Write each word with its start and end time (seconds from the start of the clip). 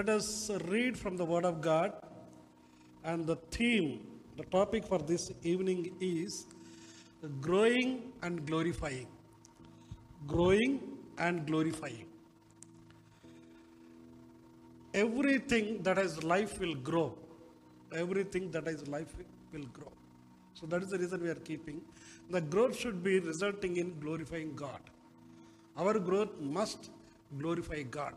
Let 0.00 0.08
us 0.08 0.26
read 0.72 0.94
from 1.00 1.14
the 1.20 1.24
Word 1.30 1.44
of 1.48 1.56
God, 1.60 1.92
and 3.10 3.26
the 3.30 3.36
theme, 3.54 3.88
the 4.38 4.44
topic 4.54 4.82
for 4.90 4.98
this 5.10 5.24
evening 5.42 5.80
is 6.00 6.46
growing 7.46 7.88
and 8.22 8.46
glorifying. 8.46 9.08
Growing 10.26 10.70
and 11.18 11.44
glorifying. 11.46 12.06
Everything 14.94 15.82
that 15.82 15.98
is 15.98 16.14
life 16.24 16.58
will 16.60 16.76
grow. 16.90 17.08
Everything 17.94 18.50
that 18.52 18.68
is 18.68 18.88
life 18.88 19.12
will 19.52 19.66
grow. 19.78 19.92
So 20.54 20.64
that 20.68 20.82
is 20.82 20.88
the 20.88 20.98
reason 20.98 21.20
we 21.22 21.28
are 21.28 21.42
keeping. 21.50 21.82
The 22.30 22.40
growth 22.40 22.74
should 22.78 23.02
be 23.02 23.18
resulting 23.20 23.76
in 23.76 24.00
glorifying 24.00 24.54
God. 24.56 24.80
Our 25.76 25.98
growth 25.98 26.40
must 26.40 26.90
glorify 27.38 27.82
God. 27.82 28.14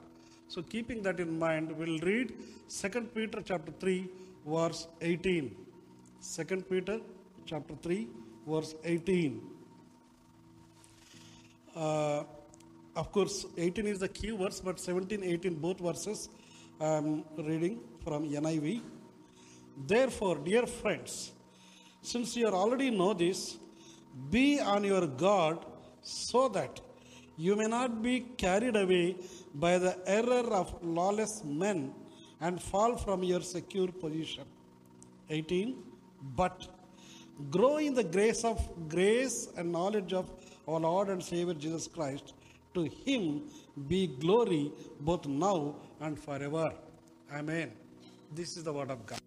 So 0.48 0.62
keeping 0.62 1.02
that 1.04 1.20
in 1.20 1.38
mind, 1.40 1.72
we'll 1.78 2.00
read 2.00 2.34
2 2.70 2.90
Peter 3.16 3.42
chapter 3.44 3.72
3 3.80 4.10
verse 4.46 4.88
18. 5.02 5.56
2 6.48 6.58
Peter 6.70 7.00
chapter 7.46 7.76
3 7.76 8.08
verse 8.48 8.76
18. 8.84 9.42
Uh, 11.76 12.24
of 12.96 13.12
course, 13.12 13.46
18 13.58 13.88
is 13.88 14.00
the 14.00 14.08
key 14.08 14.30
verse, 14.30 14.60
but 14.60 14.80
17, 14.80 15.24
18, 15.24 15.56
both 15.56 15.80
verses 15.80 16.30
I'm 16.80 17.24
reading 17.38 17.80
from 18.04 18.30
NIV. 18.30 18.82
Therefore, 19.88 20.38
dear 20.38 20.68
friends, 20.68 21.32
since 22.04 22.36
you 22.36 22.46
already 22.48 22.92
know 22.92 23.14
this, 23.14 23.58
be 24.30 24.60
on 24.60 24.84
your 24.84 25.08
guard 25.08 25.58
so 26.04 26.48
that 26.50 26.80
you 27.38 27.56
may 27.56 27.66
not 27.66 28.04
be 28.04 28.20
carried 28.38 28.76
away 28.76 29.16
by 29.54 29.74
the 29.86 29.92
error 30.08 30.46
of 30.62 30.68
lawless 30.82 31.44
men 31.44 31.94
and 32.42 32.62
fall 32.62 32.96
from 32.98 33.24
your 33.24 33.42
secure 33.42 33.92
position. 33.92 34.46
18. 35.30 35.76
But 36.36 36.68
grow 37.52 37.78
in 37.78 37.94
the 37.94 38.04
grace 38.04 38.44
of 38.44 38.58
grace 38.90 39.50
and 39.58 39.72
knowledge 39.72 40.14
of 40.14 40.30
our 40.68 40.80
Lord 40.80 41.10
and 41.10 41.22
Savior 41.24 41.54
Jesus 41.54 41.88
Christ. 41.88 42.34
To 42.74 42.84
him 43.06 43.44
be 43.88 44.08
glory 44.08 44.72
both 45.00 45.26
now 45.28 45.76
and 46.02 46.20
forever. 46.20 46.74
Amen. 47.32 47.72
This 48.34 48.58
is 48.58 48.64
the 48.64 48.74
word 48.74 48.90
of 48.92 49.06
God. 49.06 49.20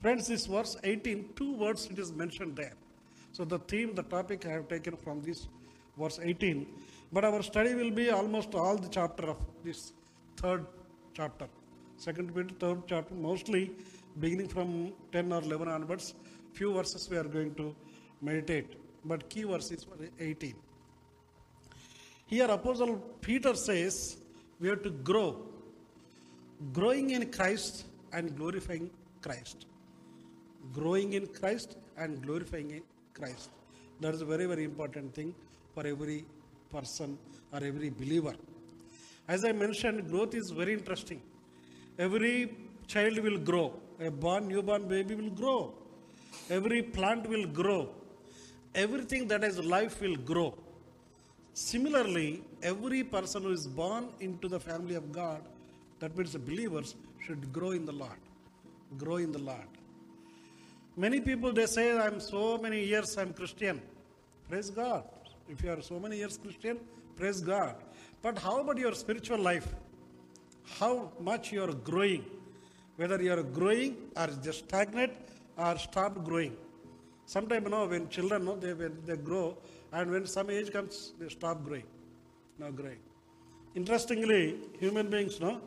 Friends, 0.00 0.26
this 0.26 0.46
verse 0.46 0.76
18, 0.82 1.30
two 1.36 1.52
words 1.54 1.86
it 1.90 1.98
is 1.98 2.10
mentioned 2.12 2.56
there. 2.56 2.72
So 3.30 3.44
the 3.44 3.60
theme, 3.60 3.94
the 3.94 4.02
topic 4.02 4.44
I 4.46 4.50
have 4.50 4.66
taken 4.68 4.96
from 4.96 5.22
this 5.22 5.46
verse 5.96 6.18
18 6.20 6.66
but 7.14 7.24
our 7.28 7.42
study 7.48 7.74
will 7.80 7.90
be 7.90 8.06
almost 8.10 8.54
all 8.62 8.76
the 8.84 8.88
chapter 8.98 9.24
of 9.32 9.38
this 9.64 9.80
third 10.40 10.62
chapter. 11.18 11.46
Second 11.98 12.34
Peter, 12.34 12.54
third 12.64 12.80
chapter, 12.92 13.14
mostly 13.14 13.62
beginning 14.18 14.48
from 14.48 14.94
10 15.12 15.30
or 15.32 15.42
11 15.42 15.68
onwards. 15.76 16.14
Few 16.54 16.72
verses 16.72 17.08
we 17.10 17.18
are 17.18 17.28
going 17.36 17.54
to 17.56 17.74
meditate, 18.22 18.76
but 19.04 19.28
key 19.28 19.42
verses 19.44 19.84
for 19.84 19.98
18. 20.18 20.54
Here, 22.24 22.46
Apostle 22.46 22.96
Peter 23.20 23.54
says 23.54 24.16
we 24.58 24.68
have 24.68 24.82
to 24.82 24.90
grow, 25.10 25.28
growing 26.72 27.10
in 27.10 27.30
Christ 27.30 27.84
and 28.14 28.34
glorifying 28.34 28.88
Christ. 29.20 29.66
Growing 30.72 31.12
in 31.12 31.26
Christ 31.26 31.76
and 31.98 32.22
glorifying 32.22 32.80
Christ. 33.12 33.50
That 34.00 34.14
is 34.14 34.22
a 34.22 34.24
very, 34.24 34.46
very 34.46 34.64
important 34.64 35.14
thing 35.14 35.34
for 35.74 35.86
every 35.86 36.24
person 36.76 37.18
or 37.52 37.60
every 37.70 37.90
believer. 37.90 38.34
As 39.28 39.44
I 39.44 39.52
mentioned, 39.52 40.08
growth 40.10 40.34
is 40.34 40.50
very 40.60 40.72
interesting. 40.78 41.20
Every 41.98 42.36
child 42.86 43.18
will 43.18 43.38
grow, 43.38 43.66
a 44.00 44.10
born, 44.10 44.48
newborn 44.48 44.88
baby 44.88 45.14
will 45.14 45.30
grow, 45.42 45.72
every 46.50 46.82
plant 46.96 47.28
will 47.28 47.46
grow, 47.60 47.88
everything 48.74 49.28
that 49.28 49.42
has 49.42 49.58
life 49.76 50.00
will 50.00 50.16
grow. 50.32 50.50
Similarly, 51.54 52.42
every 52.62 53.04
person 53.04 53.42
who 53.44 53.50
is 53.58 53.66
born 53.82 54.04
into 54.20 54.48
the 54.48 54.58
family 54.58 54.94
of 54.94 55.12
God, 55.12 55.42
that 56.00 56.16
means 56.16 56.32
the 56.32 56.38
believers, 56.38 56.94
should 57.24 57.52
grow 57.52 57.70
in 57.70 57.84
the 57.84 57.92
Lord. 57.92 58.18
Grow 58.98 59.16
in 59.18 59.30
the 59.30 59.38
Lord. 59.38 59.68
Many 60.96 61.20
people 61.20 61.52
they 61.52 61.66
say, 61.66 61.96
I'm 61.96 62.18
so 62.20 62.58
many 62.58 62.84
years 62.84 63.16
I'm 63.16 63.32
Christian. 63.32 63.80
Praise 64.48 64.70
God. 64.70 65.04
If 65.52 65.62
you 65.64 65.70
are 65.72 65.82
so 65.82 65.96
many 66.00 66.16
years 66.20 66.38
Christian, 66.42 66.78
praise 67.16 67.40
God. 67.42 67.74
But 68.22 68.38
how 68.38 68.58
about 68.62 68.78
your 68.78 68.94
spiritual 68.94 69.38
life? 69.50 69.68
How 70.80 71.12
much 71.20 71.52
you 71.52 71.62
are 71.64 71.74
growing? 71.88 72.24
Whether 72.96 73.20
you 73.22 73.32
are 73.34 73.42
growing 73.42 73.96
or 74.16 74.28
just 74.46 74.64
stagnant 74.66 75.12
or 75.58 75.76
stop 75.76 76.24
growing. 76.24 76.56
Sometimes, 77.26 77.64
you 77.64 77.70
know, 77.74 77.84
when 77.86 78.08
children, 78.08 78.46
know, 78.46 78.56
they, 78.56 78.72
when 78.72 78.96
they 79.04 79.16
grow, 79.16 79.58
and 79.92 80.10
when 80.10 80.26
some 80.26 80.48
age 80.48 80.72
comes, 80.72 81.12
they 81.18 81.28
stop 81.28 81.62
growing. 81.66 81.84
No 82.58 82.70
growing. 82.72 83.00
Interestingly, 83.74 84.56
human 84.80 85.08
beings, 85.10 85.38
know, 85.40 85.60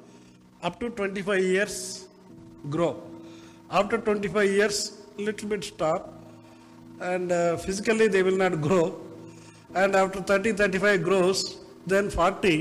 up 0.63 0.79
to 0.79 0.89
25 0.89 1.43
years, 1.43 2.07
grow. 2.71 2.91
After 3.69 3.97
25 3.99 4.49
years, 4.49 4.97
little 5.17 5.47
bit 5.47 5.63
stop, 5.63 6.11
and 7.01 7.31
uh, 7.31 7.57
physically 7.57 8.07
they 8.07 8.23
will 8.23 8.37
not 8.45 8.59
grow 8.61 8.85
and 9.81 9.93
after 10.01 10.21
30 10.21 10.53
35 10.53 11.03
grows, 11.07 11.39
then 11.91 12.05
40. 12.09 12.51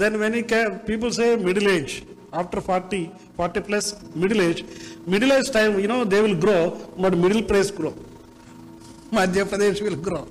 Then 0.00 0.18
when 0.20 0.32
he 0.38 0.42
came, 0.54 0.78
people 0.90 1.10
say 1.18 1.28
middle 1.48 1.68
age. 1.76 1.94
After 2.32 2.60
40, 2.60 3.00
40 3.38 3.60
plus 3.68 3.86
middle 4.22 4.40
age, 4.48 4.60
middle 5.14 5.32
age 5.34 5.50
time, 5.56 5.78
you 5.82 5.88
know, 5.92 6.02
they 6.12 6.22
will 6.26 6.36
grow, 6.44 6.60
but 7.04 7.16
middle 7.24 7.42
place 7.50 7.70
grow. 7.78 7.92
Madhya 9.18 9.44
Pradesh 9.50 9.82
will 9.86 9.96
grow. 10.08 10.22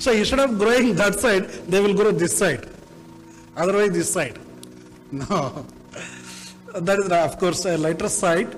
So 0.00 0.10
instead 0.12 0.40
of 0.46 0.58
growing 0.58 0.94
that 1.02 1.14
side, 1.26 1.48
they 1.72 1.80
will 1.84 1.94
grow 2.00 2.10
this 2.10 2.36
side. 2.36 2.66
Otherwise, 3.56 3.92
this 3.98 4.10
side. 4.16 4.36
No. 5.12 5.64
that 6.88 6.98
is, 7.02 7.08
of 7.28 7.38
course, 7.38 7.64
a 7.66 7.76
lighter 7.76 8.08
side. 8.08 8.48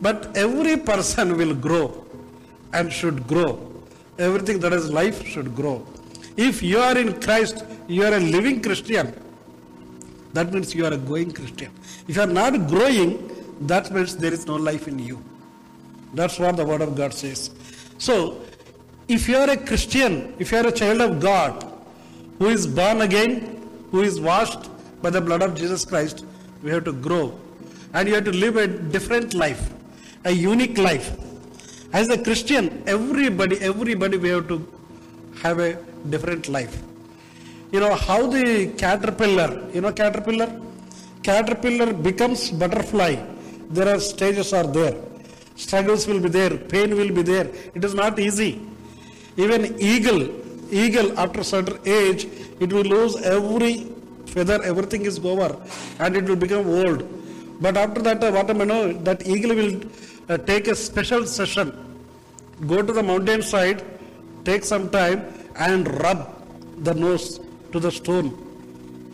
But 0.00 0.36
every 0.36 0.76
person 0.76 1.36
will 1.36 1.54
grow 1.54 2.06
and 2.72 2.92
should 2.92 3.26
grow. 3.26 3.50
Everything 4.18 4.60
that 4.60 4.72
is 4.72 4.90
life 4.92 5.26
should 5.26 5.54
grow. 5.56 5.76
If 6.36 6.62
you 6.62 6.78
are 6.78 6.98
in 6.98 7.20
Christ, 7.20 7.64
you 7.86 8.02
are 8.04 8.14
a 8.14 8.18
living 8.20 8.60
Christian. 8.60 9.14
That 10.32 10.52
means 10.52 10.74
you 10.74 10.84
are 10.84 10.92
a 10.92 10.96
going 10.96 11.30
Christian. 11.32 11.70
If 12.08 12.16
you 12.16 12.22
are 12.22 12.26
not 12.26 12.66
growing, 12.66 13.30
that 13.62 13.92
means 13.92 14.16
there 14.16 14.32
is 14.32 14.46
no 14.46 14.56
life 14.56 14.88
in 14.88 14.98
you. 14.98 15.22
That's 16.12 16.38
what 16.40 16.56
the 16.56 16.64
Word 16.64 16.80
of 16.80 16.96
God 16.96 17.14
says. 17.14 17.50
So, 17.98 18.40
if 19.06 19.28
you 19.28 19.36
are 19.36 19.48
a 19.50 19.56
Christian, 19.56 20.34
if 20.40 20.50
you 20.50 20.58
are 20.58 20.66
a 20.66 20.72
child 20.72 21.00
of 21.02 21.20
God, 21.20 21.72
who 22.40 22.46
is 22.48 22.66
born 22.66 23.02
again, 23.02 23.60
who 23.92 24.02
is 24.02 24.20
washed 24.20 24.68
by 25.02 25.10
the 25.10 25.20
blood 25.20 25.42
of 25.42 25.54
Jesus 25.54 25.84
Christ, 25.84 26.24
we 26.64 26.70
have 26.70 26.84
to 26.84 26.92
grow. 26.92 27.38
And 27.92 28.08
you 28.08 28.14
have 28.16 28.24
to 28.24 28.32
live 28.32 28.56
a 28.56 28.66
different 28.66 29.34
life, 29.34 29.72
a 30.24 30.32
unique 30.32 30.78
life. 30.78 31.16
As 31.92 32.08
a 32.08 32.20
Christian, 32.20 32.82
everybody, 32.88 33.60
everybody, 33.60 34.16
we 34.16 34.30
have 34.30 34.48
to 34.48 34.66
have 35.44 35.58
a 35.68 35.72
different 36.12 36.44
life. 36.56 36.74
You 37.72 37.80
know 37.82 37.94
how 38.06 38.20
the 38.34 38.44
caterpillar, 38.82 39.48
you 39.74 39.80
know 39.84 39.92
caterpillar? 40.02 40.48
Caterpillar 41.28 41.88
becomes 42.08 42.50
butterfly. 42.62 43.12
There 43.76 43.88
are 43.94 44.00
stages 44.12 44.52
are 44.58 44.66
there. 44.78 44.94
Struggles 45.64 46.06
will 46.06 46.20
be 46.26 46.30
there, 46.38 46.54
pain 46.74 46.96
will 47.00 47.12
be 47.18 47.22
there. 47.32 47.46
It 47.78 47.84
is 47.88 47.94
not 48.02 48.18
easy. 48.18 48.52
Even 49.36 49.60
eagle, 49.92 50.22
eagle 50.82 51.08
after 51.20 51.44
certain 51.52 51.78
age, 51.84 52.26
it 52.60 52.72
will 52.72 52.88
lose 52.96 53.16
every 53.36 53.74
feather, 54.26 54.58
everything 54.64 55.04
is 55.04 55.18
over 55.18 55.50
and 55.98 56.16
it 56.16 56.24
will 56.28 56.40
become 56.46 56.66
old. 56.66 57.02
But 57.60 57.76
after 57.76 58.00
that, 58.02 58.24
uh, 58.24 58.30
what 58.32 58.50
I 58.50 58.64
know? 58.72 58.92
That 59.08 59.26
eagle 59.26 59.54
will 59.56 59.80
uh, 60.28 60.38
take 60.38 60.68
a 60.68 60.74
special 60.74 61.26
session, 61.26 61.68
go 62.66 62.80
to 62.82 62.92
the 62.92 63.02
mountain 63.02 63.42
side, 63.42 63.82
take 64.48 64.64
some 64.72 64.86
time 65.00 65.20
and 65.68 65.82
rub 66.04 66.20
the 66.86 66.94
nose 67.04 67.26
to 67.72 67.80
the 67.86 67.90
stone 68.00 68.28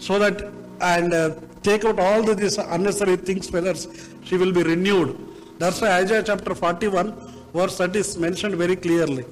so 0.07 0.15
that 0.23 0.37
and 0.95 1.11
uh, 1.15 1.25
take 1.69 1.83
out 1.89 1.99
all 2.07 2.21
the, 2.29 2.35
these 2.43 2.59
unnecessary 2.77 3.17
things 3.29 3.47
whether 3.57 3.75
she 4.27 4.37
will 4.43 4.53
be 4.59 4.63
renewed 4.73 5.11
that's 5.63 5.81
why 5.83 5.91
isaiah 6.03 6.25
chapter 6.31 6.55
41 6.63 7.55
verse 7.59 7.77
that 7.83 7.95
is 8.01 8.09
is 8.13 8.19
mentioned 8.27 8.55
very 8.65 8.77
clearly 8.87 9.25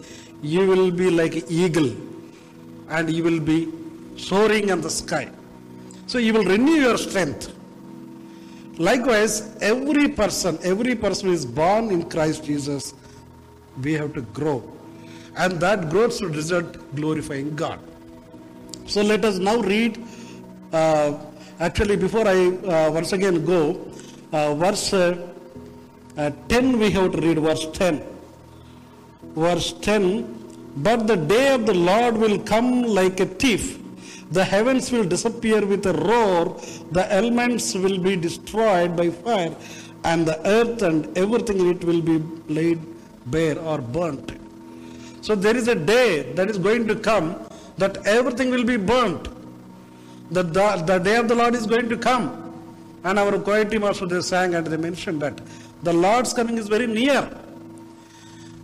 you 0.54 0.62
will 0.70 0.90
be 1.02 1.08
like 1.20 1.36
eagle 1.62 1.90
and 2.96 3.06
you 3.16 3.22
will 3.28 3.42
be 3.52 3.58
soaring 4.28 4.66
in 4.74 4.80
the 4.86 4.92
sky 5.02 5.24
so 6.12 6.18
you 6.26 6.32
will 6.36 6.48
renew 6.56 6.76
your 6.86 6.98
strength 7.06 7.44
likewise 8.90 9.34
every 9.72 10.08
person 10.22 10.54
every 10.74 10.94
person 11.06 11.28
is 11.38 11.44
born 11.62 11.86
in 11.96 12.02
christ 12.14 12.40
jesus 12.50 12.86
we 13.86 13.92
have 14.00 14.10
to 14.18 14.22
grow 14.40 14.58
and 15.42 15.60
that 15.64 15.88
growth 15.88 16.14
should 16.18 16.34
result 16.36 16.76
glorifying 16.94 17.54
God. 17.56 17.78
So 18.86 19.02
let 19.02 19.24
us 19.24 19.38
now 19.38 19.60
read. 19.60 20.02
Uh, 20.72 21.18
actually, 21.60 21.96
before 21.96 22.26
I 22.26 22.36
uh, 22.76 22.90
once 22.98 23.12
again 23.12 23.44
go, 23.44 23.88
uh, 24.32 24.54
verse 24.54 24.92
uh, 24.92 25.14
10, 26.48 26.78
we 26.78 26.90
have 26.90 27.12
to 27.12 27.20
read 27.26 27.38
verse 27.38 27.66
10. 27.72 28.02
Verse 29.46 29.72
10 29.82 30.34
But 30.88 31.06
the 31.06 31.16
day 31.16 31.54
of 31.54 31.66
the 31.66 31.74
Lord 31.74 32.16
will 32.16 32.38
come 32.40 32.82
like 32.82 33.20
a 33.20 33.26
thief. 33.26 33.80
The 34.32 34.44
heavens 34.44 34.90
will 34.92 35.04
disappear 35.04 35.64
with 35.64 35.86
a 35.86 35.92
roar, 35.92 36.60
the 36.92 37.04
elements 37.12 37.74
will 37.74 37.98
be 37.98 38.16
destroyed 38.16 38.96
by 38.96 39.10
fire, 39.10 39.54
and 40.04 40.26
the 40.26 40.36
earth 40.56 40.82
and 40.82 41.16
everything 41.16 41.60
in 41.60 41.70
it 41.76 41.84
will 41.84 42.02
be 42.02 42.18
laid 42.52 42.78
bare 43.26 43.58
or 43.58 43.78
burnt. 43.78 44.32
So 45.28 45.34
there 45.34 45.54
is 45.58 45.68
a 45.68 45.74
day 45.74 46.32
that 46.36 46.48
is 46.48 46.56
going 46.56 46.86
to 46.88 46.94
come 46.98 47.26
that 47.76 47.98
everything 48.06 48.48
will 48.50 48.64
be 48.64 48.78
burnt. 48.78 49.28
That 50.30 50.54
the, 50.54 50.66
the 50.86 50.98
day 51.00 51.16
of 51.16 51.28
the 51.28 51.34
Lord 51.34 51.54
is 51.54 51.66
going 51.66 51.90
to 51.90 51.98
come. 51.98 52.24
And 53.04 53.18
our 53.18 53.32
Koyati 53.32 53.78
Master 53.78 54.06
they 54.06 54.22
sang 54.22 54.54
and 54.54 54.66
they 54.66 54.78
mentioned 54.78 55.20
that 55.20 55.38
the 55.82 55.92
Lord's 55.92 56.32
coming 56.32 56.56
is 56.56 56.66
very 56.68 56.86
near. 56.86 57.28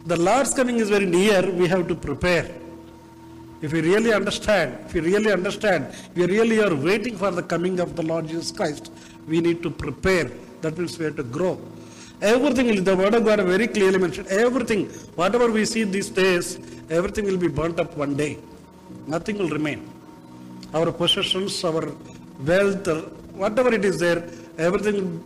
The 0.06 0.16
Lord's 0.18 0.54
coming 0.54 0.78
is 0.78 0.88
very 0.88 1.04
near, 1.04 1.50
we 1.50 1.68
have 1.68 1.86
to 1.86 1.94
prepare. 1.94 2.50
If 3.60 3.74
we 3.74 3.82
really 3.82 4.14
understand, 4.14 4.78
if 4.86 4.94
we 4.94 5.00
really 5.00 5.32
understand, 5.32 5.88
we 6.14 6.24
really 6.24 6.60
are 6.62 6.74
waiting 6.74 7.18
for 7.18 7.30
the 7.30 7.42
coming 7.42 7.78
of 7.78 7.94
the 7.94 8.02
Lord 8.04 8.28
Jesus 8.28 8.50
Christ, 8.52 8.90
we 9.28 9.42
need 9.42 9.62
to 9.64 9.68
prepare. 9.70 10.30
That 10.62 10.78
means 10.78 10.98
we 10.98 11.04
have 11.04 11.16
to 11.16 11.24
grow. 11.24 11.60
Everything 12.22 12.68
in 12.68 12.84
the 12.84 12.96
word 12.96 13.14
of 13.14 13.24
God 13.24 13.40
very 13.40 13.66
clearly 13.66 13.98
mentioned. 13.98 14.28
Everything, 14.28 14.86
whatever 15.16 15.50
we 15.50 15.64
see 15.64 15.84
these 15.84 16.08
days, 16.10 16.58
everything 16.88 17.24
will 17.24 17.36
be 17.36 17.48
burnt 17.48 17.80
up 17.80 17.96
one 17.96 18.14
day. 18.16 18.38
Nothing 19.06 19.38
will 19.38 19.48
remain. 19.48 19.90
Our 20.72 20.92
possessions, 20.92 21.62
our 21.64 21.88
wealth, 22.40 22.86
whatever 23.34 23.72
it 23.74 23.84
is 23.84 23.98
there, 23.98 24.28
everything 24.58 25.24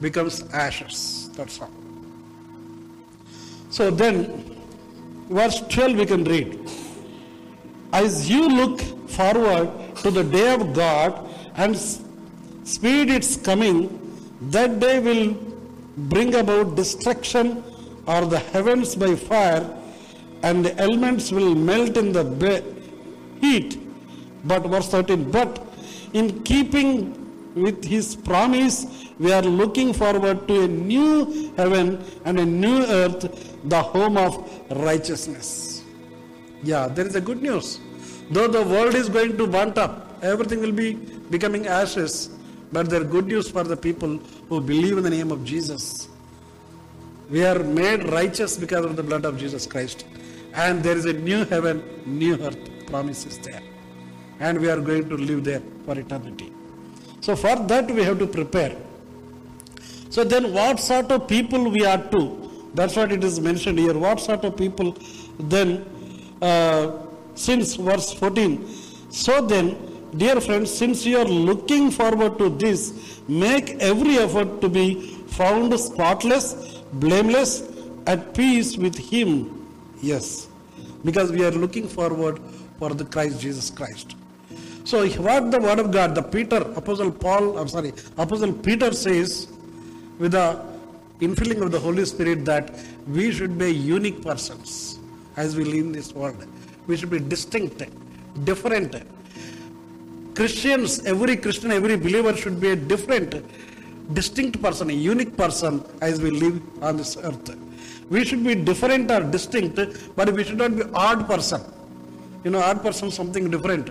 becomes 0.00 0.42
ashes. 0.52 1.30
That's 1.36 1.60
all. 1.60 1.70
So 3.70 3.90
then, 3.90 4.54
verse 5.28 5.60
12 5.68 5.96
we 5.98 6.06
can 6.06 6.24
read. 6.24 6.58
As 7.92 8.28
you 8.28 8.48
look 8.48 8.80
forward 9.10 9.70
to 9.96 10.10
the 10.10 10.24
day 10.24 10.54
of 10.54 10.72
God 10.74 11.28
and 11.56 11.76
speed 12.64 13.10
its 13.10 13.36
coming, 13.36 13.94
that 14.40 14.80
day 14.80 15.00
will 15.00 15.34
bring 16.14 16.34
about 16.36 16.76
destruction 16.76 17.62
or 18.06 18.24
the 18.26 18.38
heavens 18.38 18.94
by 18.94 19.14
fire, 19.16 19.66
and 20.42 20.64
the 20.64 20.74
elements 20.78 21.30
will 21.32 21.54
melt 21.54 21.96
in 21.96 22.12
the 22.12 22.22
heat. 23.40 23.76
But 24.46 24.60
verse 24.60 24.88
13, 24.88 25.30
but 25.30 25.58
in 26.12 26.42
keeping 26.44 26.94
with 27.54 27.84
his 27.84 28.14
promise, 28.14 28.86
we 29.18 29.32
are 29.32 29.42
looking 29.42 29.92
forward 29.92 30.46
to 30.46 30.62
a 30.64 30.68
new 30.68 31.52
heaven 31.56 32.02
and 32.24 32.38
a 32.38 32.46
new 32.46 32.82
earth, 32.84 33.58
the 33.64 33.82
home 33.82 34.16
of 34.16 34.38
righteousness. 34.70 35.82
Yeah, 36.62 36.86
there 36.86 37.06
is 37.06 37.16
a 37.16 37.20
good 37.20 37.42
news. 37.42 37.80
Though 38.30 38.46
the 38.46 38.62
world 38.62 38.94
is 38.94 39.08
going 39.08 39.36
to 39.36 39.46
burn 39.46 39.72
up, 39.76 40.18
everything 40.22 40.60
will 40.60 40.72
be 40.72 40.94
becoming 41.30 41.66
ashes 41.66 42.30
but 42.74 42.88
there 42.90 43.00
are 43.02 43.10
good 43.16 43.26
news 43.32 43.48
for 43.56 43.64
the 43.72 43.76
people 43.88 44.12
who 44.48 44.56
believe 44.60 44.96
in 45.00 45.04
the 45.08 45.14
name 45.18 45.30
of 45.36 45.42
Jesus. 45.44 46.08
We 47.30 47.42
are 47.44 47.58
made 47.58 48.02
righteous 48.20 48.56
because 48.64 48.84
of 48.84 48.94
the 48.96 49.02
blood 49.02 49.24
of 49.24 49.36
Jesus 49.42 49.66
Christ. 49.66 50.04
And 50.54 50.82
there 50.82 50.96
is 50.96 51.06
a 51.06 51.12
new 51.12 51.44
heaven, 51.46 51.82
new 52.06 52.34
earth 52.40 52.58
promises 52.88 53.38
there. 53.38 53.62
And 54.40 54.60
we 54.60 54.68
are 54.70 54.80
going 54.80 55.08
to 55.08 55.14
live 55.16 55.44
there 55.44 55.62
for 55.84 55.98
eternity. 55.98 56.52
So, 57.20 57.36
for 57.36 57.56
that, 57.56 57.90
we 57.90 58.02
have 58.04 58.18
to 58.20 58.26
prepare. 58.26 58.74
So, 60.10 60.24
then 60.24 60.52
what 60.52 60.78
sort 60.80 61.10
of 61.12 61.26
people 61.28 61.70
we 61.70 61.84
are 61.84 61.98
to? 62.12 62.50
That's 62.74 62.96
what 62.96 63.12
it 63.12 63.24
is 63.24 63.40
mentioned 63.40 63.78
here. 63.78 63.94
What 63.96 64.20
sort 64.20 64.44
of 64.44 64.56
people 64.56 64.96
then, 65.38 65.84
uh, 66.40 66.92
since 67.34 67.76
verse 67.76 68.12
14. 68.12 68.66
So 69.10 69.40
then, 69.40 69.76
Dear 70.16 70.40
friends, 70.40 70.72
since 70.72 71.04
you 71.04 71.18
are 71.18 71.24
looking 71.26 71.90
forward 71.90 72.38
to 72.38 72.48
this, 72.48 73.20
make 73.28 73.70
every 73.78 74.16
effort 74.16 74.62
to 74.62 74.68
be 74.70 74.94
found 75.28 75.78
spotless, 75.78 76.78
blameless, 76.94 77.62
at 78.06 78.34
peace 78.34 78.78
with 78.78 78.96
Him. 78.96 79.68
Yes, 80.00 80.48
because 81.04 81.30
we 81.30 81.44
are 81.44 81.50
looking 81.50 81.86
forward 81.86 82.40
for 82.78 82.90
the 82.94 83.04
Christ 83.04 83.38
Jesus 83.38 83.68
Christ. 83.68 84.16
So 84.84 85.06
what 85.20 85.50
the 85.50 85.58
word 85.60 85.78
of 85.78 85.90
God, 85.90 86.14
the 86.14 86.22
Peter, 86.22 86.56
Apostle 86.56 87.12
Paul, 87.12 87.58
I'm 87.58 87.68
sorry, 87.68 87.92
Apostle 88.16 88.54
Peter 88.54 88.92
says 88.94 89.48
with 90.18 90.32
the 90.32 90.58
infilling 91.20 91.60
of 91.60 91.70
the 91.70 91.78
Holy 91.78 92.06
Spirit 92.06 92.46
that 92.46 92.74
we 93.06 93.30
should 93.30 93.58
be 93.58 93.74
unique 93.74 94.22
persons 94.22 94.98
as 95.36 95.54
we 95.54 95.64
live 95.64 95.84
in 95.84 95.92
this 95.92 96.14
world. 96.14 96.46
We 96.86 96.96
should 96.96 97.10
be 97.10 97.18
distinct, 97.18 97.82
different, 98.46 98.94
Christians, 100.38 101.04
every 101.04 101.34
Christian, 101.38 101.72
every 101.72 101.96
believer 101.96 102.32
should 102.42 102.60
be 102.60 102.70
a 102.70 102.76
different, 102.76 103.30
distinct 104.14 104.62
person, 104.62 104.88
a 104.88 104.92
unique 104.92 105.36
person 105.36 105.84
as 106.00 106.20
we 106.20 106.30
live 106.30 106.56
on 106.80 106.96
this 106.98 107.16
earth. 107.16 107.48
We 108.08 108.24
should 108.24 108.44
be 108.44 108.54
different 108.54 109.10
or 109.10 109.24
distinct, 109.24 109.80
but 110.14 110.32
we 110.32 110.44
should 110.44 110.58
not 110.58 110.76
be 110.76 110.84
odd 110.94 111.26
person. 111.26 111.60
You 112.44 112.52
know, 112.52 112.60
odd 112.60 112.82
person 112.82 113.10
something 113.10 113.50
different. 113.50 113.90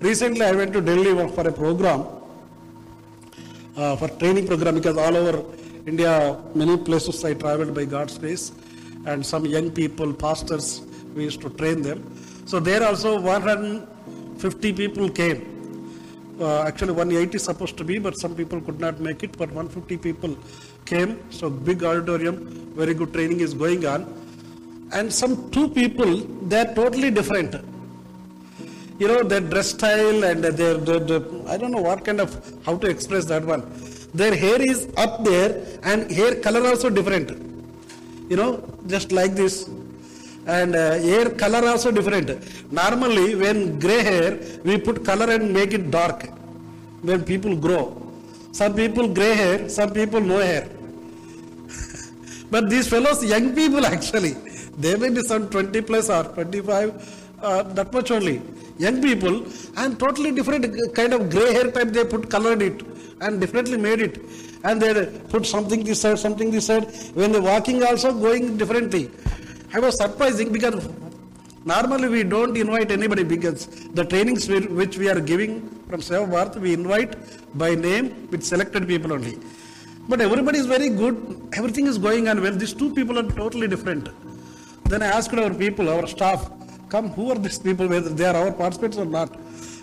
Recently, 0.00 0.42
I 0.44 0.50
went 0.50 0.72
to 0.72 0.80
Delhi 0.80 1.12
for 1.36 1.46
a 1.46 1.52
program, 1.52 2.06
uh, 3.76 3.94
for 3.94 4.08
training 4.08 4.48
program, 4.48 4.74
because 4.74 4.96
all 4.96 5.16
over 5.16 5.44
India, 5.86 6.36
many 6.56 6.76
places 6.76 7.24
I 7.24 7.34
traveled 7.34 7.72
by 7.72 7.84
God's 7.84 8.18
grace, 8.18 8.50
and 9.06 9.24
some 9.24 9.46
young 9.46 9.70
people, 9.70 10.12
pastors, 10.12 10.80
we 11.14 11.22
used 11.22 11.40
to 11.42 11.50
train 11.50 11.82
them. 11.82 12.02
So 12.46 12.58
there 12.58 12.84
also 12.84 13.20
150 13.20 14.72
people 14.72 15.08
came 15.10 15.54
uh, 16.46 16.62
actually 16.68 16.92
180 16.92 17.34
is 17.36 17.44
supposed 17.50 17.76
to 17.78 17.84
be, 17.90 17.98
but 17.98 18.16
some 18.18 18.34
people 18.34 18.60
could 18.60 18.80
not 18.80 19.00
make 19.00 19.22
it. 19.22 19.36
But 19.40 19.48
150 19.50 19.96
people 19.98 20.36
came, 20.84 21.12
so 21.30 21.50
big 21.50 21.82
auditorium, 21.84 22.38
very 22.76 22.94
good 22.94 23.12
training 23.12 23.40
is 23.40 23.54
going 23.54 23.84
on. 23.86 24.00
And 24.92 25.12
some 25.12 25.50
two 25.50 25.68
people, 25.68 26.16
they're 26.50 26.72
totally 26.74 27.10
different. 27.10 27.54
You 28.98 29.06
know, 29.06 29.22
their 29.22 29.40
dress 29.40 29.70
style 29.70 30.24
and 30.24 30.42
their, 30.42 30.76
their, 30.88 30.98
their, 30.98 31.22
I 31.48 31.56
don't 31.56 31.70
know 31.70 31.82
what 31.82 32.04
kind 32.04 32.20
of, 32.20 32.32
how 32.64 32.76
to 32.78 32.86
express 32.88 33.24
that 33.26 33.44
one. 33.44 33.62
Their 34.14 34.34
hair 34.34 34.60
is 34.60 34.88
up 34.96 35.24
there 35.24 35.64
and 35.82 36.10
hair 36.10 36.36
color 36.40 36.66
also 36.66 36.88
different. 36.90 37.30
You 38.30 38.36
know, 38.36 38.52
just 38.86 39.12
like 39.12 39.34
this, 39.34 39.68
and 40.56 40.74
uh, 40.82 40.92
hair 41.12 41.26
color 41.42 41.60
also 41.70 41.88
different 41.98 42.28
normally 42.80 43.26
when 43.42 43.56
gray 43.84 44.00
hair 44.10 44.30
we 44.68 44.74
put 44.88 44.98
color 45.10 45.28
and 45.34 45.44
make 45.58 45.72
it 45.78 45.84
dark 45.98 46.20
when 47.08 47.20
people 47.30 47.54
grow 47.66 47.84
some 48.60 48.72
people 48.82 49.06
gray 49.18 49.32
hair 49.42 49.56
some 49.78 49.90
people 49.98 50.22
no 50.32 50.38
hair 50.50 50.64
but 52.54 52.64
these 52.74 52.86
fellows 52.94 53.18
young 53.34 53.48
people 53.60 53.84
actually 53.94 54.34
they 54.84 54.94
may 55.02 55.10
be 55.18 55.22
some 55.32 55.44
20 55.56 55.82
plus 55.90 56.08
or 56.16 56.22
25 56.24 56.86
uh, 56.86 57.62
that 57.78 57.90
much 57.96 58.10
only 58.18 58.36
young 58.86 58.98
people 59.08 59.36
and 59.82 59.92
totally 60.04 60.32
different 60.38 60.64
kind 61.00 61.12
of 61.16 61.22
gray 61.36 61.50
hair 61.56 61.68
type 61.76 61.90
they 61.98 62.04
put 62.14 62.24
colored 62.36 62.62
it 62.70 62.78
and 63.26 63.40
definitely 63.44 63.80
made 63.88 64.02
it 64.08 64.16
and 64.68 64.82
they 64.84 64.90
put 65.34 65.44
something 65.54 65.82
this 65.88 66.00
side 66.06 66.18
something 66.26 66.48
this 66.56 66.66
side 66.70 66.86
when 67.20 67.30
they 67.34 67.42
walking 67.52 67.78
also 67.88 68.10
going 68.26 68.44
differently 68.62 69.04
I 69.76 69.80
was 69.80 69.96
surprising 69.98 70.50
because 70.50 70.88
normally 71.66 72.08
we 72.08 72.22
don't 72.22 72.56
invite 72.56 72.90
anybody 72.90 73.22
because 73.22 73.66
the 73.98 74.02
trainings 74.04 74.48
which 74.48 74.96
we 74.96 75.10
are 75.10 75.20
giving 75.20 75.60
from 75.90 76.00
Seva 76.00 76.44
we 76.56 76.72
invite 76.72 77.12
by 77.62 77.74
name 77.74 78.28
with 78.30 78.42
selected 78.42 78.88
people 78.88 79.12
only. 79.12 79.36
But 80.08 80.22
everybody 80.22 80.58
is 80.58 80.64
very 80.64 80.88
good, 80.88 81.16
everything 81.52 81.86
is 81.86 81.98
going 81.98 82.28
on 82.28 82.40
well. 82.40 82.52
These 82.52 82.72
two 82.72 82.94
people 82.94 83.18
are 83.18 83.30
totally 83.42 83.68
different. 83.68 84.08
Then 84.88 85.02
I 85.02 85.06
asked 85.08 85.34
our 85.34 85.52
people, 85.52 85.90
our 85.90 86.06
staff, 86.06 86.50
come, 86.88 87.10
who 87.10 87.30
are 87.30 87.34
these 87.38 87.58
people, 87.58 87.86
whether 87.88 88.08
they 88.08 88.24
are 88.24 88.36
our 88.36 88.50
participants 88.52 88.96
or 88.96 89.04
not? 89.04 89.38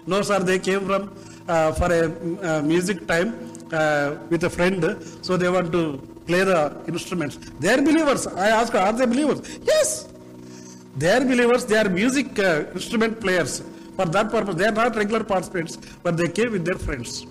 No, 0.08 0.24
sir, 0.24 0.40
they 0.40 0.58
came 0.58 0.84
from 0.88 1.16
uh, 1.48 1.72
for 1.74 1.94
a 1.94 2.06
uh, 2.58 2.62
music 2.64 3.06
time 3.08 3.52
uh, 3.72 4.16
with 4.32 4.44
a 4.46 4.50
friend, 4.50 4.98
so 5.22 5.38
they 5.38 5.48
want 5.48 5.72
to 5.74 5.86
play 6.28 6.44
the 6.44 6.58
uh, 6.58 6.84
instruments. 6.88 7.38
They 7.60 7.70
are 7.74 7.82
believers. 7.82 8.28
I 8.28 8.50
ask, 8.50 8.74
are 8.76 8.94
they 8.94 9.06
believers? 9.06 9.42
Yes. 9.64 10.08
They 10.98 11.10
are 11.16 11.24
believers. 11.34 11.66
They 11.66 11.78
are 11.78 11.90
music 11.90 12.38
uh, 12.40 12.64
instrument 12.74 13.20
players. 13.20 13.62
For 13.96 14.06
that 14.06 14.30
purpose, 14.30 14.56
they 14.56 14.66
are 14.68 14.72
not 14.72 14.96
regular 14.96 15.24
participants, 15.24 15.78
but 16.04 16.18
they 16.18 16.28
came 16.28 16.52
with 16.52 16.66
their 16.66 16.78
friends. 16.78 17.26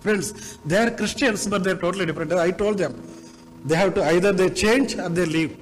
Friends, 0.00 0.58
they 0.64 0.76
are 0.84 0.90
Christians, 0.90 1.46
but 1.46 1.62
they 1.64 1.72
are 1.72 1.76
totally 1.86 2.06
different. 2.06 2.32
I 2.32 2.50
told 2.52 2.78
them, 2.78 2.94
they 3.64 3.76
have 3.76 3.92
to 3.96 4.04
either 4.06 4.32
they 4.32 4.48
change 4.48 4.96
or 4.96 5.08
they 5.08 5.26
leave. 5.26 5.58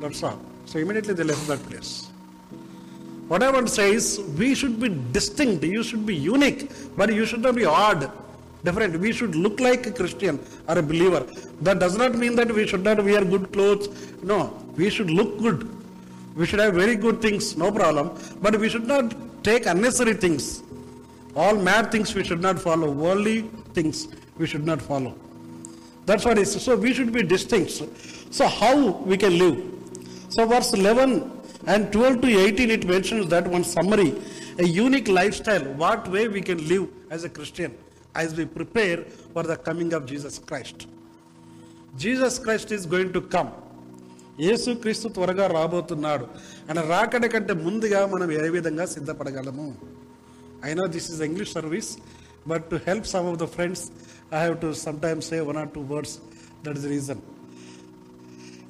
That's 0.00 0.22
all. 0.22 0.40
So 0.64 0.78
immediately 0.78 1.14
they 1.14 1.24
left 1.24 1.46
that 1.48 1.58
place. 1.68 2.06
What 3.28 3.42
I 3.42 3.50
want 3.50 3.66
to 3.68 3.72
say 3.72 3.92
is, 3.92 4.20
we 4.38 4.54
should 4.54 4.80
be 4.80 4.88
distinct. 5.12 5.62
You 5.64 5.82
should 5.82 6.06
be 6.06 6.14
unique, 6.14 6.70
but 6.96 7.12
you 7.12 7.26
should 7.26 7.40
not 7.40 7.54
be 7.54 7.64
odd 7.64 8.10
different. 8.64 8.98
We 8.98 9.12
should 9.12 9.34
look 9.34 9.60
like 9.60 9.86
a 9.86 9.92
Christian 9.92 10.38
or 10.68 10.78
a 10.78 10.82
believer. 10.82 11.24
That 11.60 11.78
does 11.78 11.96
not 11.96 12.14
mean 12.14 12.36
that 12.36 12.52
we 12.52 12.66
should 12.66 12.82
not 12.84 13.02
wear 13.04 13.24
good 13.24 13.52
clothes. 13.52 13.88
No, 14.22 14.38
we 14.76 14.90
should 14.90 15.10
look 15.10 15.38
good. 15.38 15.68
We 16.36 16.46
should 16.46 16.60
have 16.60 16.74
very 16.74 16.96
good 16.96 17.20
things, 17.20 17.56
no 17.56 17.70
problem. 17.72 18.10
But 18.40 18.58
we 18.58 18.68
should 18.68 18.86
not 18.86 19.14
take 19.44 19.66
unnecessary 19.66 20.14
things. 20.14 20.62
All 21.36 21.56
mad 21.56 21.90
things 21.92 22.14
we 22.14 22.24
should 22.24 22.40
not 22.40 22.58
follow. 22.60 22.90
Worldly 22.90 23.42
things 23.74 24.08
we 24.38 24.46
should 24.46 24.64
not 24.64 24.80
follow. 24.80 25.14
That's 26.06 26.24
what 26.24 26.38
it 26.38 26.42
is. 26.42 26.62
So 26.62 26.76
we 26.76 26.94
should 26.94 27.12
be 27.12 27.22
distinct. 27.22 27.70
So 28.34 28.46
how 28.48 28.86
we 29.02 29.16
can 29.18 29.38
live? 29.38 29.60
So 30.30 30.46
verse 30.46 30.72
11 30.72 31.30
and 31.66 31.92
12 31.92 32.22
to 32.22 32.28
18 32.38 32.70
it 32.70 32.86
mentions 32.86 33.28
that 33.28 33.46
one 33.46 33.62
summary, 33.62 34.14
a 34.58 34.64
unique 34.64 35.08
lifestyle, 35.08 35.62
what 35.74 36.08
way 36.08 36.28
we 36.28 36.40
can 36.40 36.66
live 36.66 36.88
as 37.10 37.24
a 37.24 37.28
Christian. 37.28 37.74
as 38.14 38.34
we 38.34 38.44
prepare 38.44 38.98
for 39.32 39.42
the 39.42 39.56
coming 39.68 39.90
of 39.98 40.02
Jesus 40.12 40.34
Christ. 40.50 40.78
Jesus 42.02 42.36
Christ 42.44 42.70
is 42.76 42.84
going 42.92 43.08
to 43.16 43.20
come 43.34 43.48
Yesu 44.44 44.70
Kristu 44.82 45.06
త్వరగా 45.16 45.46
రాబోతున్నాడు 45.56 46.26
ఆయన 46.68 46.82
రాకడ 46.92 47.24
కంటే 47.32 47.54
ముందుగా 47.64 48.00
మనం 48.12 48.28
ఏ 48.42 48.44
విధంగా 48.54 48.84
సిద్ధపడగలము 48.92 49.66
I 50.68 50.70
know 50.78 50.84
this 50.94 51.08
is 51.12 51.20
English 51.26 51.52
service 51.56 51.90
but 52.50 52.64
to 52.70 52.76
help 52.86 53.08
some 53.12 53.26
of 53.32 53.36
the 53.42 53.46
friends 53.56 53.82
I 54.36 54.40
have 54.44 54.56
to 54.64 54.70
sometimes 55.04 55.28
say 55.32 55.40
one 55.50 55.58
or 55.62 55.70
two 55.76 55.82
words 55.92 56.14
that 56.66 56.78
is 56.80 56.86
reason 56.94 57.20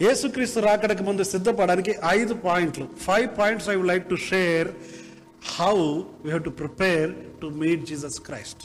యేసుక్రీస్తు 0.07 0.63
రాకడకు 0.69 1.07
ముందు 1.11 1.25
సిద్ధపడడానికి 1.35 1.95
ఐదు 2.19 2.37
పాయింట్లు 2.49 2.89
five 3.07 3.29
points 3.41 3.69
I 3.73 3.77
would 3.79 3.91
like 3.95 4.07
to 4.15 4.19
share 4.31 4.71
how 5.59 5.73
we 6.25 6.31
have 6.37 6.45
to 6.51 6.55
prepare 6.65 7.11
to 7.45 7.49
meet 7.63 7.85
Jesus 7.93 8.21
Christ 8.31 8.65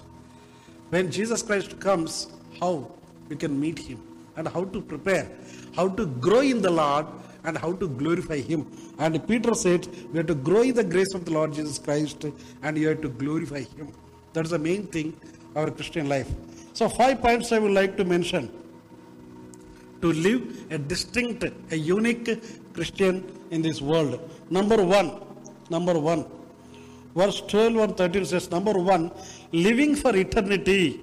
When 0.90 1.12
Jesus 1.12 1.42
Christ 1.44 1.78
comes, 1.80 2.28
how 2.62 2.90
we 3.28 3.36
can 3.36 3.60
meet 3.60 3.78
him 3.78 4.02
and 4.38 4.48
how 4.48 4.64
to 4.66 4.82
prepare, 4.82 5.30
how 5.76 5.90
to 5.90 6.06
grow 6.06 6.40
in 6.40 6.62
the 6.62 6.70
Lord 6.72 7.06
and 7.44 7.58
how 7.58 7.74
to 7.74 7.88
glorify 7.90 8.38
him. 8.40 8.66
And 8.98 9.26
Peter 9.28 9.54
said, 9.54 9.88
We 10.12 10.18
have 10.18 10.28
to 10.28 10.36
grow 10.36 10.62
in 10.62 10.76
the 10.76 10.84
grace 10.84 11.14
of 11.14 11.26
the 11.26 11.32
Lord 11.32 11.54
Jesus 11.54 11.78
Christ 11.78 12.26
and 12.64 12.78
you 12.78 12.88
have 12.90 13.02
to 13.02 13.10
glorify 13.10 13.62
him. 13.62 13.92
That's 14.34 14.52
the 14.52 14.60
main 14.60 14.88
thing 14.88 15.18
our 15.56 15.70
Christian 15.72 16.08
life. 16.08 16.30
So, 16.74 16.88
five 16.88 17.22
points 17.22 17.52
I 17.52 17.60
would 17.60 17.72
like 17.72 17.98
to 17.98 18.06
mention 18.06 18.50
to 20.02 20.14
live 20.14 20.72
a 20.72 20.78
distinct, 20.78 21.44
a 21.72 21.76
unique 21.78 22.74
Christian 22.74 23.24
in 23.50 23.62
this 23.64 23.82
world. 23.82 24.20
Number 24.52 24.82
one, 24.84 25.12
number 25.70 25.98
one, 26.00 26.26
verse 27.16 27.42
12 27.42 27.76
and 27.78 27.98
13 27.98 28.26
says, 28.26 28.52
Number 28.52 28.74
one, 28.74 29.12
living 29.52 29.96
for 29.96 30.16
eternity. 30.16 31.00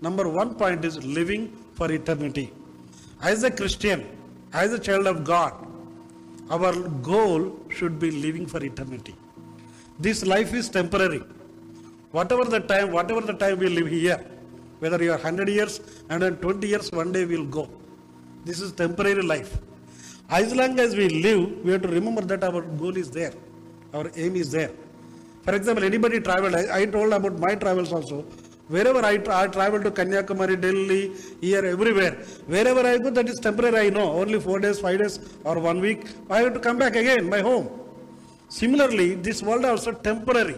Number 0.00 0.28
one 0.28 0.54
point 0.54 0.84
is 0.84 1.04
living 1.04 1.50
for 1.74 1.90
eternity. 1.90 2.52
As 3.22 3.42
a 3.44 3.50
Christian, 3.50 4.06
as 4.52 4.72
a 4.72 4.78
child 4.78 5.06
of 5.06 5.24
God, 5.24 5.52
our 6.50 6.72
goal 7.02 7.58
should 7.70 7.98
be 7.98 8.10
living 8.10 8.46
for 8.46 8.62
eternity. 8.62 9.14
This 9.98 10.24
life 10.24 10.52
is 10.54 10.68
temporary. 10.68 11.22
Whatever 12.10 12.44
the 12.44 12.60
time, 12.60 12.92
whatever 12.92 13.20
the 13.20 13.32
time 13.34 13.58
we 13.58 13.68
live 13.68 13.86
here, 13.86 14.18
whether 14.80 15.02
you 15.02 15.10
are 15.12 15.16
100 15.16 15.48
years, 15.48 15.80
and 16.08 16.20
then 16.22 16.36
twenty 16.36 16.68
years, 16.68 16.90
one 16.90 17.12
day 17.12 17.24
we'll 17.24 17.46
go. 17.46 17.68
This 18.44 18.60
is 18.60 18.72
temporary 18.72 19.22
life. 19.22 19.56
As 20.28 20.52
long 20.54 20.78
as 20.80 20.96
we 20.96 21.08
live, 21.08 21.64
we 21.64 21.72
have 21.72 21.82
to 21.82 21.88
remember 21.88 22.22
that 22.22 22.42
our 22.42 22.62
goal 22.62 22.96
is 22.96 23.10
there, 23.10 23.32
our 23.94 24.10
aim 24.16 24.34
is 24.36 24.50
there. 24.50 24.72
For 25.44 25.56
example 25.58 25.84
anybody 25.90 26.18
travel 26.26 26.56
I 26.78 26.82
told 26.96 27.14
about 27.20 27.38
my 27.46 27.54
travels 27.64 27.94
also 27.98 28.20
wherever 28.74 29.00
I, 29.08 29.14
tra- 29.24 29.38
I 29.38 29.46
travel 29.54 29.80
to 29.84 29.90
Kanyakumari, 29.96 30.54
Delhi, 30.62 31.00
here, 31.46 31.62
everywhere, 31.72 32.12
wherever 32.52 32.82
I 32.90 32.94
go, 33.04 33.08
that 33.16 33.28
is 33.32 33.38
temporary, 33.46 33.78
I 33.86 33.88
know, 33.96 34.04
only 34.20 34.38
four 34.44 34.56
days, 34.64 34.76
five 34.84 34.98
days, 35.02 35.14
or 35.50 35.54
one 35.66 35.78
week, 35.86 36.00
I 36.36 36.44
have 36.44 36.52
to 36.56 36.60
come 36.66 36.78
back 36.82 36.94
again, 37.00 37.22
my 37.34 37.40
home. 37.48 37.66
Similarly, 38.58 39.08
this 39.26 39.38
world 39.48 39.64
also 39.72 39.92
temporary. 40.08 40.56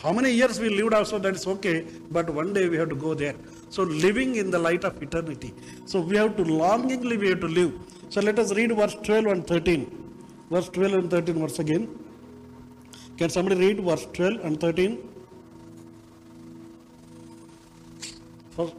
How 0.00 0.12
many 0.18 0.30
years 0.38 0.56
we 0.64 0.70
lived 0.78 0.96
also, 0.98 1.18
that 1.26 1.36
is 1.40 1.44
okay, 1.54 1.76
but 2.16 2.32
one 2.40 2.50
day 2.58 2.64
we 2.72 2.78
have 2.82 2.90
to 2.94 2.98
go 3.06 3.12
there. 3.22 3.36
So, 3.76 3.82
living 4.06 4.32
in 4.42 4.48
the 4.56 4.62
light 4.66 4.86
of 4.90 4.96
eternity. 5.08 5.50
So, 5.92 5.98
we 6.10 6.16
have 6.22 6.32
to 6.40 6.46
longingly, 6.64 7.18
we 7.24 7.30
have 7.34 7.42
to 7.46 7.52
live. 7.60 7.72
So, 8.14 8.18
let 8.30 8.40
us 8.44 8.50
read 8.60 8.72
verse 8.82 8.96
12 9.04 9.32
and 9.36 9.44
13. 9.54 10.10
Verse 10.56 10.70
12 10.80 11.00
and 11.02 11.08
13 11.18 11.46
once 11.46 11.60
again. 11.66 11.84
Can 13.18 13.30
somebody 13.30 13.56
read 13.60 13.78
verse 13.80 14.06
12 14.12 14.40
and 14.44 14.60
13? 14.60 14.98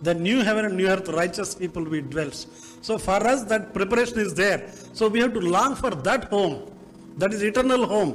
The 0.00 0.14
new 0.14 0.40
heaven 0.40 0.64
and 0.64 0.76
new 0.76 0.88
earth, 0.88 1.08
righteous 1.08 1.54
people 1.54 1.82
we 1.84 2.00
dwells. 2.00 2.46
So 2.80 2.96
for 2.98 3.18
us, 3.32 3.44
that 3.44 3.74
preparation 3.74 4.18
is 4.20 4.32
there. 4.34 4.70
So 4.94 5.08
we 5.08 5.20
have 5.20 5.34
to 5.34 5.40
long 5.40 5.74
for 5.74 5.90
that 6.08 6.24
home. 6.24 6.70
That 7.18 7.32
is 7.34 7.42
eternal 7.42 7.84
home. 7.86 8.14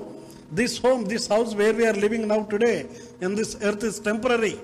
This 0.51 0.77
home, 0.77 1.05
this 1.05 1.27
house 1.27 1.53
where 1.53 1.73
we 1.73 1.85
are 1.85 1.93
living 1.93 2.27
now 2.27 2.43
today, 2.43 2.87
in 3.21 3.35
this 3.35 3.57
earth 3.61 3.83
is 3.83 3.99
temporary. 3.99 4.59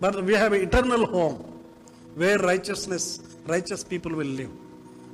But 0.00 0.22
we 0.24 0.34
have 0.34 0.52
eternal 0.52 1.06
home 1.06 1.36
where 2.14 2.38
righteousness, 2.38 3.20
righteous 3.46 3.82
people 3.82 4.12
will 4.12 4.26
live, 4.42 4.50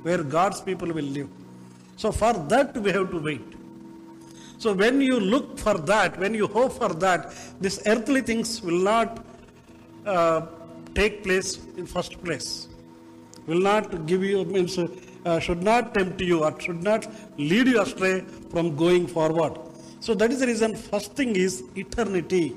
where 0.03 0.23
God's 0.23 0.61
people 0.61 0.89
will 0.89 1.09
live. 1.19 1.29
So 1.97 2.11
for 2.11 2.33
that 2.33 2.75
we 2.77 2.91
have 2.91 3.09
to 3.11 3.19
wait. 3.19 3.41
So 4.63 4.73
when 4.81 4.97
you 5.09 5.17
look 5.33 5.47
for 5.65 5.75
that, 5.91 6.19
when 6.23 6.33
you 6.39 6.45
hope 6.55 6.73
for 6.81 6.89
that, 7.05 7.33
these 7.63 7.79
earthly 7.91 8.21
things 8.21 8.49
will 8.61 8.81
not 8.93 9.25
uh, 10.05 10.41
take 10.99 11.23
place 11.23 11.49
in 11.77 11.87
first 11.95 12.13
place. 12.23 12.67
Will 13.47 13.59
not 13.69 14.05
give 14.11 14.23
you 14.23 14.43
means 14.55 14.77
uh, 14.79 15.39
should 15.45 15.63
not 15.69 15.95
tempt 15.95 16.21
you 16.29 16.37
or 16.45 16.51
should 16.65 16.83
not 16.89 17.07
lead 17.39 17.67
you 17.73 17.81
astray 17.81 18.13
from 18.51 18.75
going 18.75 19.07
forward. 19.15 19.53
So 19.99 20.13
that 20.13 20.29
is 20.29 20.41
the 20.41 20.47
reason. 20.53 20.75
First 20.75 21.13
thing 21.15 21.35
is 21.47 21.63
eternity. 21.75 22.55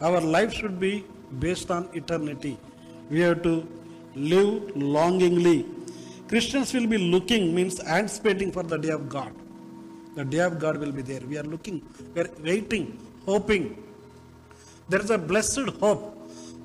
Our 0.00 0.20
life 0.20 0.52
should 0.52 0.80
be 0.80 1.04
based 1.46 1.70
on 1.70 1.88
eternity. 1.94 2.58
We 3.08 3.20
have 3.20 3.42
to 3.44 3.56
live 4.16 4.74
longingly. 4.76 5.64
Christians 6.26 6.74
will 6.74 6.88
be 6.88 6.98
looking 6.98 7.54
means 7.54 7.78
anticipating 7.80 8.50
for 8.50 8.64
the 8.64 8.76
day 8.78 8.88
of 8.90 9.08
God. 9.08 9.32
The 10.18 10.24
day 10.34 10.40
of 10.48 10.58
God 10.58 10.78
will 10.82 10.92
be 10.92 11.02
there. 11.02 11.20
We 11.32 11.36
are 11.38 11.46
looking, 11.54 11.76
we 12.14 12.20
are 12.22 12.30
waiting, 12.42 12.84
hoping. 13.26 13.64
There 14.88 15.00
is 15.06 15.10
a 15.10 15.18
blessed 15.18 15.60
hope. 15.82 16.04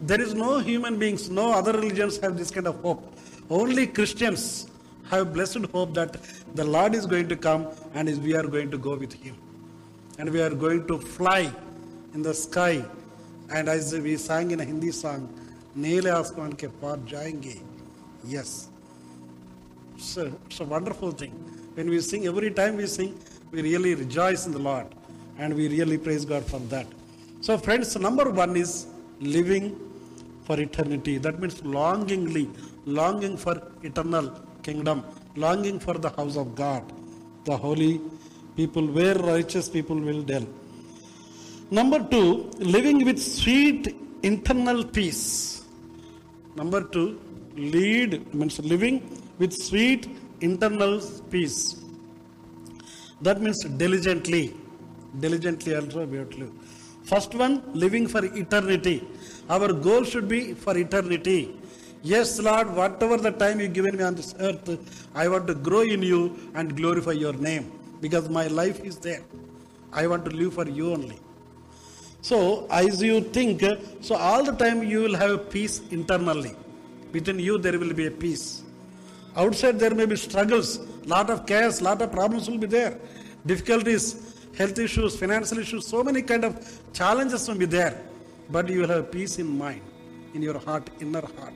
There 0.02 0.22
is 0.26 0.34
no 0.34 0.60
human 0.60 0.98
beings, 0.98 1.30
no 1.30 1.52
other 1.52 1.74
religions 1.74 2.18
have 2.20 2.38
this 2.38 2.50
kind 2.50 2.66
of 2.72 2.80
hope. 2.82 3.02
Only 3.50 3.88
Christians 3.88 4.70
have 5.10 5.34
blessed 5.34 5.66
hope 5.74 5.94
that 5.96 6.14
the 6.56 6.64
Lord 6.64 6.96
is 6.96 7.06
going 7.06 7.28
to 7.28 7.36
come 7.36 7.68
and 7.94 8.24
we 8.24 8.34
are 8.36 8.48
going 8.56 8.72
to 8.72 8.78
go 8.78 8.96
with 8.96 9.12
Him. 9.12 9.36
And 10.18 10.32
we 10.32 10.42
are 10.42 10.56
going 10.66 10.88
to 10.88 10.98
fly 10.98 11.52
in 12.14 12.22
the 12.22 12.34
sky. 12.34 12.84
And 13.54 13.68
as 13.68 13.92
we 14.00 14.16
sang 14.16 14.52
in 14.52 14.62
a 14.62 14.66
Hindi 14.72 14.92
song, 14.92 15.28
Neele 15.78 16.12
Asman 16.22 16.54
ke 16.54 16.72
paar 16.80 16.98
jayenge. 17.06 17.60
Yes. 18.24 18.70
So, 19.98 20.32
it's 20.48 20.62
a 20.62 20.64
wonderful 20.64 21.12
thing. 21.12 21.32
When 21.74 21.90
we 21.90 22.00
sing, 22.00 22.28
every 22.28 22.52
time 22.52 22.78
we 22.78 22.86
sing, 22.88 23.18
we 23.56 23.62
really 23.64 23.94
rejoice 24.02 24.42
in 24.48 24.54
the 24.56 24.62
Lord 24.68 24.88
and 25.38 25.54
we 25.60 25.64
really 25.78 25.98
praise 26.06 26.24
God 26.26 26.44
for 26.52 26.60
that. 26.74 26.88
So, 27.42 27.58
friends, 27.58 27.90
number 28.08 28.30
one 28.30 28.56
is 28.56 28.88
living 29.20 29.66
for 30.46 30.58
eternity. 30.68 31.18
That 31.18 31.40
means 31.42 31.58
longingly, 31.64 32.46
longing 32.86 33.36
for 33.36 33.56
eternal 33.84 34.26
kingdom, 34.68 35.04
longing 35.36 35.80
for 35.80 35.96
the 36.06 36.10
house 36.12 36.38
of 36.44 36.56
God, 36.56 36.84
the 37.44 37.58
holy 37.66 38.00
people 38.56 38.88
where 39.00 39.16
righteous 39.16 39.68
people 39.68 39.98
will 40.00 40.22
dwell. 40.22 40.48
Number 41.72 42.00
two, 42.14 42.50
living 42.78 43.04
with 43.04 43.20
sweet 43.22 43.98
internal 44.24 44.82
peace. 44.86 45.64
Number 46.56 46.84
two, 46.96 47.08
lead 47.58 48.34
means 48.34 48.60
living 48.60 48.96
with 49.40 49.52
sweet 49.52 50.08
internal 50.40 51.02
peace. 51.30 51.62
That 53.26 53.42
means 53.42 53.60
diligently. 53.84 54.44
Diligently 55.20 55.76
also 55.78 56.06
we 56.06 56.18
have 56.22 56.30
to 56.32 56.38
live. 56.44 56.52
First 57.12 57.34
one, 57.36 57.54
living 57.84 58.08
for 58.08 58.24
eternity. 58.44 58.96
Our 59.50 59.74
goal 59.88 60.04
should 60.04 60.28
be 60.28 60.42
for 60.54 60.76
eternity. 60.86 61.40
Yes, 62.04 62.28
Lord, 62.48 62.70
whatever 62.80 63.18
the 63.18 63.32
time 63.32 63.60
you've 63.60 63.74
given 63.74 63.96
me 63.98 64.04
on 64.04 64.16
this 64.16 64.34
earth, 64.40 65.08
I 65.14 65.28
want 65.28 65.46
to 65.48 65.54
grow 65.56 65.82
in 65.82 66.02
you 66.02 66.38
and 66.56 66.76
glorify 66.76 67.12
your 67.12 67.34
name 67.34 67.72
because 68.02 68.30
my 68.30 68.48
life 68.48 68.80
is 68.84 68.98
there. 68.98 69.22
I 69.94 70.08
want 70.08 70.24
to 70.26 70.32
live 70.32 70.54
for 70.56 70.68
you 70.68 70.92
only. 70.94 71.20
So, 72.22 72.66
as 72.70 73.02
you 73.02 73.20
think, 73.38 73.64
so 74.00 74.16
all 74.16 74.44
the 74.44 74.54
time 74.64 74.84
you 74.84 75.00
will 75.02 75.16
have 75.24 75.50
peace 75.52 75.82
internally. 75.92 76.56
Within 77.12 77.40
you, 77.40 77.58
there 77.58 77.78
will 77.78 77.94
be 77.94 78.06
a 78.08 78.12
peace. 78.12 78.64
Outside, 79.36 79.80
there 79.80 79.94
may 79.94 80.06
be 80.06 80.16
struggles, 80.16 80.80
lot 81.06 81.30
of 81.30 81.46
chaos, 81.46 81.82
lot 81.82 82.02
of 82.02 82.12
problems 82.12 82.50
will 82.50 82.58
be 82.58 82.68
there. 82.68 82.98
Difficulties, 83.46 84.36
health 84.58 84.78
issues, 84.80 85.18
financial 85.18 85.58
issues, 85.60 85.88
so 85.88 86.04
many 86.04 86.22
kind 86.22 86.46
of 86.46 86.94
challenges 86.94 87.48
will 87.48 87.56
be 87.58 87.66
there. 87.66 88.00
But 88.50 88.70
you 88.70 88.82
will 88.82 88.88
have 88.88 89.12
peace 89.12 89.40
in 89.40 89.58
mind, 89.58 89.82
in 90.34 90.42
your 90.42 90.60
heart, 90.60 90.90
inner 91.00 91.22
heart. 91.22 91.54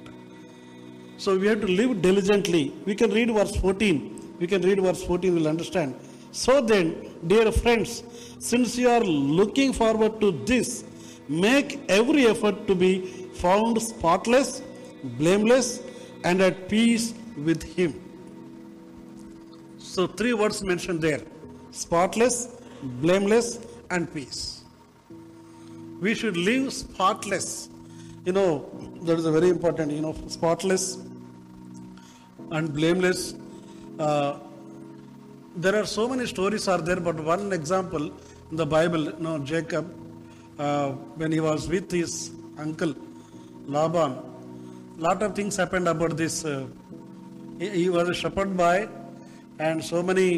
So 1.18 1.38
we 1.38 1.48
have 1.48 1.62
to 1.62 1.68
live 1.68 2.02
diligently. 2.02 2.74
We 2.86 2.96
can 2.96 3.12
read 3.12 3.32
verse 3.32 3.56
14. 3.56 4.36
We 4.40 4.48
can 4.48 4.62
read 4.62 4.82
verse 4.82 5.04
14, 5.04 5.34
we'll 5.36 5.48
understand. 5.48 5.96
So 6.32 6.60
then, 6.60 7.12
dear 7.28 7.52
friends, 7.52 8.04
since 8.40 8.78
you 8.78 8.90
are 8.90 9.00
looking 9.04 9.72
forward 9.72 10.20
to 10.20 10.32
this, 10.46 10.84
make 11.30 11.80
every 11.88 12.26
effort 12.28 12.68
to 12.68 12.76
be 12.76 13.06
found 13.36 13.82
spotless, 13.82 14.62
blameless, 15.18 15.82
and 16.26 16.42
at 16.42 16.68
peace 16.68 17.14
with 17.38 17.64
Him. 17.64 18.02
So, 19.96 20.04
three 20.20 20.34
words 20.40 20.58
mentioned 20.70 21.00
there 21.08 21.20
spotless, 21.82 22.36
blameless, 23.04 23.48
and 23.96 24.04
peace. 24.16 24.40
We 26.06 26.14
should 26.22 26.36
live 26.48 26.64
spotless. 26.78 27.70
You 28.26 28.34
know, 28.38 28.48
that 29.04 29.18
is 29.22 29.26
a 29.32 29.32
very 29.32 29.48
important, 29.56 29.94
you 29.94 30.02
know, 30.06 30.14
spotless 30.28 30.98
and 32.52 32.74
blameless. 32.80 33.36
Uh, 33.98 34.40
there 35.56 35.76
are 35.84 35.86
so 35.86 36.10
many 36.10 36.26
stories 36.28 36.68
are 36.68 36.82
there, 36.90 37.00
but 37.00 37.18
one 37.34 37.54
example 37.60 38.08
in 38.52 38.58
the 38.64 38.66
Bible, 38.66 39.06
you 39.12 39.16
know, 39.30 39.38
Jacob, 39.54 39.96
uh, 40.60 40.90
when 41.24 41.32
he 41.32 41.40
was 41.40 41.70
with 41.70 41.90
his 42.00 42.32
uncle 42.58 42.94
Laban, 43.78 44.18
lot 44.98 45.24
of 45.24 45.34
things 45.38 45.56
happened 45.56 45.88
about 45.88 46.18
this. 46.18 46.44
Uh, 46.44 46.68
he, 47.60 47.70
he 47.82 47.90
was 47.90 48.10
a 48.10 48.14
shepherd 48.22 48.58
by 48.58 48.90
and 49.60 49.84
so 49.92 50.02
many 50.10 50.30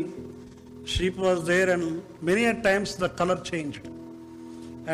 sheep 0.96 1.16
was 1.18 1.44
there 1.46 1.70
and 1.76 1.84
many 2.30 2.44
a 2.46 2.54
times 2.70 2.90
the 3.04 3.10
color 3.22 3.38
changed 3.52 3.86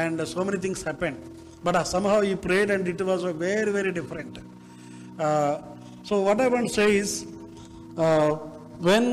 and 0.01 0.25
so 0.33 0.43
many 0.47 0.57
things 0.65 0.81
happened 0.89 1.17
but 1.65 1.75
somehow 1.93 2.19
he 2.29 2.33
prayed 2.45 2.69
and 2.75 2.87
it 2.93 3.01
was 3.09 3.23
very 3.47 3.71
very 3.77 3.91
different 3.99 4.37
uh, 5.27 5.51
so 6.09 6.15
what 6.27 6.39
i 6.39 6.47
want 6.53 6.67
to 6.69 6.73
say 6.79 6.89
is 7.03 7.11
uh, 8.05 8.31
when 8.89 9.05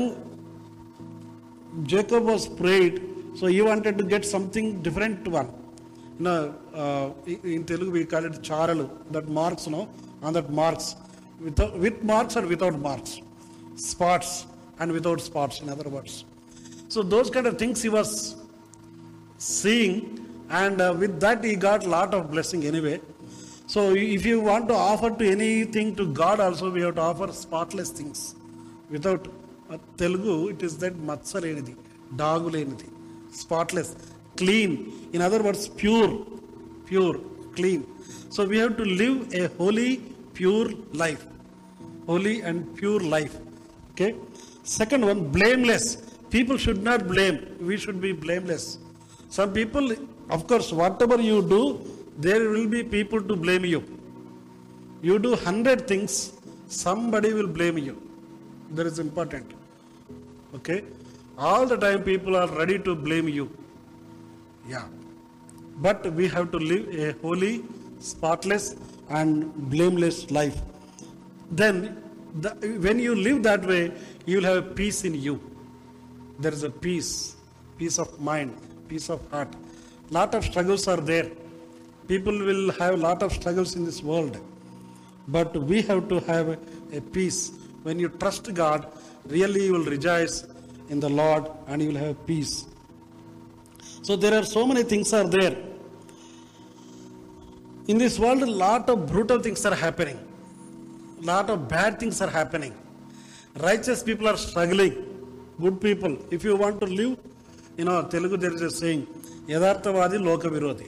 jacob 1.93 2.23
was 2.33 2.45
prayed 2.61 2.95
so 3.39 3.45
he 3.55 3.61
wanted 3.69 3.95
to 4.01 4.05
get 4.13 4.23
something 4.35 4.65
different 4.87 5.27
one 5.39 5.49
you 6.17 6.23
know 6.27 6.39
uh, 6.81 7.05
in 7.55 7.61
telugu 7.71 7.91
we 7.97 8.03
call 8.13 8.25
it 8.31 8.37
charalu 8.49 8.87
that 9.17 9.27
marks 9.41 9.65
you 9.67 9.73
know 9.75 9.85
and 10.25 10.33
that 10.37 10.49
marks 10.63 10.87
with, 11.45 11.61
with 11.83 11.97
marks 12.13 12.33
or 12.41 12.45
without 12.53 12.75
marks 12.89 13.13
spots 13.91 14.31
and 14.81 14.91
without 14.97 15.21
spots, 15.29 15.55
in 15.61 15.69
other 15.75 15.87
words. 15.95 16.13
So, 16.93 17.01
those 17.13 17.29
kind 17.29 17.45
of 17.49 17.57
things 17.61 17.81
he 17.87 17.89
was 17.99 18.11
seeing, 19.37 19.93
and 20.61 20.81
uh, 20.81 20.87
with 21.03 21.13
that, 21.25 21.43
he 21.43 21.55
got 21.69 21.85
lot 21.97 22.13
of 22.17 22.31
blessing 22.35 22.63
anyway. 22.71 22.99
So, 23.73 23.81
if 24.15 24.25
you 24.29 24.37
want 24.51 24.67
to 24.71 24.75
offer 24.91 25.11
to 25.19 25.27
anything 25.37 25.95
to 25.99 26.05
God, 26.21 26.39
also 26.45 26.71
we 26.77 26.81
have 26.87 26.95
to 26.95 27.01
offer 27.11 27.27
spotless 27.43 27.89
things. 27.99 28.35
Without 28.89 29.27
uh, 29.69 29.77
Telugu, 30.01 30.35
it 30.53 30.63
is 30.69 30.73
that 30.83 30.95
matsalenidi, 31.11 31.75
dagulenidi, 32.23 32.89
spotless, 33.43 33.91
clean. 34.41 34.71
In 35.13 35.21
other 35.29 35.41
words, 35.47 35.61
pure, 35.83 36.09
pure, 36.89 37.15
clean. 37.59 37.83
So, 38.35 38.45
we 38.53 38.57
have 38.63 38.75
to 38.81 38.85
live 39.03 39.19
a 39.43 39.47
holy, 39.61 39.89
pure 40.41 40.67
life. 41.05 41.23
Holy 42.11 42.35
and 42.49 42.57
pure 42.81 42.99
life. 43.15 43.37
Okay? 43.93 44.11
Second 44.63 45.05
one, 45.05 45.27
blameless. 45.29 45.95
People 46.29 46.57
should 46.57 46.83
not 46.83 47.07
blame. 47.07 47.57
We 47.59 47.77
should 47.77 47.99
be 47.99 48.11
blameless. 48.13 48.77
Some 49.29 49.53
people, 49.53 49.91
of 50.29 50.47
course, 50.47 50.71
whatever 50.71 51.19
you 51.21 51.41
do, 51.41 51.81
there 52.17 52.49
will 52.49 52.67
be 52.67 52.83
people 52.83 53.21
to 53.21 53.35
blame 53.35 53.65
you. 53.65 53.83
You 55.01 55.17
do 55.19 55.31
100 55.31 55.87
things, 55.87 56.33
somebody 56.67 57.33
will 57.33 57.47
blame 57.47 57.77
you. 57.79 58.01
That 58.71 58.85
is 58.85 58.99
important. 58.99 59.51
Okay? 60.55 60.83
All 61.37 61.65
the 61.65 61.75
time, 61.77 62.03
people 62.03 62.35
are 62.35 62.47
ready 62.47 62.77
to 62.79 62.95
blame 62.95 63.27
you. 63.27 63.49
Yeah. 64.69 64.85
But 65.77 66.13
we 66.13 66.27
have 66.27 66.51
to 66.51 66.57
live 66.59 66.87
a 66.93 67.13
holy, 67.21 67.63
spotless, 67.99 68.75
and 69.09 69.51
blameless 69.71 70.29
life. 70.29 70.57
Then, 71.49 71.97
the, 72.39 72.51
when 72.79 72.99
you 72.99 73.15
live 73.15 73.43
that 73.43 73.65
way, 73.65 73.91
you 74.25 74.37
will 74.37 74.45
have 74.53 74.75
peace 74.79 75.03
in 75.09 75.15
you. 75.25 75.35
There 76.39 76.53
is 76.53 76.63
a 76.63 76.69
peace, 76.69 77.35
peace 77.77 77.97
of 77.99 78.19
mind, 78.19 78.55
peace 78.87 79.09
of 79.09 79.19
heart. 79.31 79.49
Lot 80.09 80.35
of 80.35 80.43
struggles 80.45 80.87
are 80.87 80.97
there. 81.11 81.29
People 82.07 82.37
will 82.49 82.71
have 82.73 82.99
lot 82.99 83.23
of 83.23 83.31
struggles 83.31 83.75
in 83.75 83.85
this 83.85 84.01
world. 84.03 84.39
But 85.27 85.55
we 85.55 85.81
have 85.83 86.09
to 86.09 86.19
have 86.21 86.47
a 86.91 87.01
peace. 87.01 87.51
When 87.83 87.99
you 87.99 88.09
trust 88.09 88.53
God, 88.53 88.87
really 89.27 89.65
you 89.65 89.73
will 89.73 89.83
rejoice 89.85 90.45
in 90.89 90.99
the 90.99 91.09
Lord 91.09 91.45
and 91.67 91.81
you 91.81 91.89
will 91.89 91.97
have 92.07 92.25
peace. 92.25 92.65
So 94.01 94.15
there 94.15 94.37
are 94.39 94.43
so 94.43 94.65
many 94.67 94.83
things 94.83 95.13
are 95.13 95.27
there. 95.27 95.55
In 97.87 97.97
this 97.97 98.19
world, 98.19 98.41
lot 98.41 98.89
of 98.89 99.07
brutal 99.07 99.39
things 99.39 99.65
are 99.65 99.73
happening. 99.75 100.19
Lot 101.21 101.49
of 101.49 101.67
bad 101.67 101.99
things 101.99 102.19
are 102.21 102.29
happening. 102.29 102.73
Righteous 103.67 104.01
people 104.07 104.27
are 104.31 104.39
struggling 104.47 104.97
good 105.63 105.79
people 105.87 106.13
if 106.35 106.43
you 106.47 106.53
want 106.63 106.79
to 106.83 106.87
live 106.99 107.13
you know 107.79 107.95
Telugu 108.15 108.35
there 108.43 108.55
is 108.57 108.65
a 108.69 108.73
saying 108.83 109.03
Yatharthavadi 109.53 110.17
లోక 110.27 110.47
విరోధి 110.55 110.87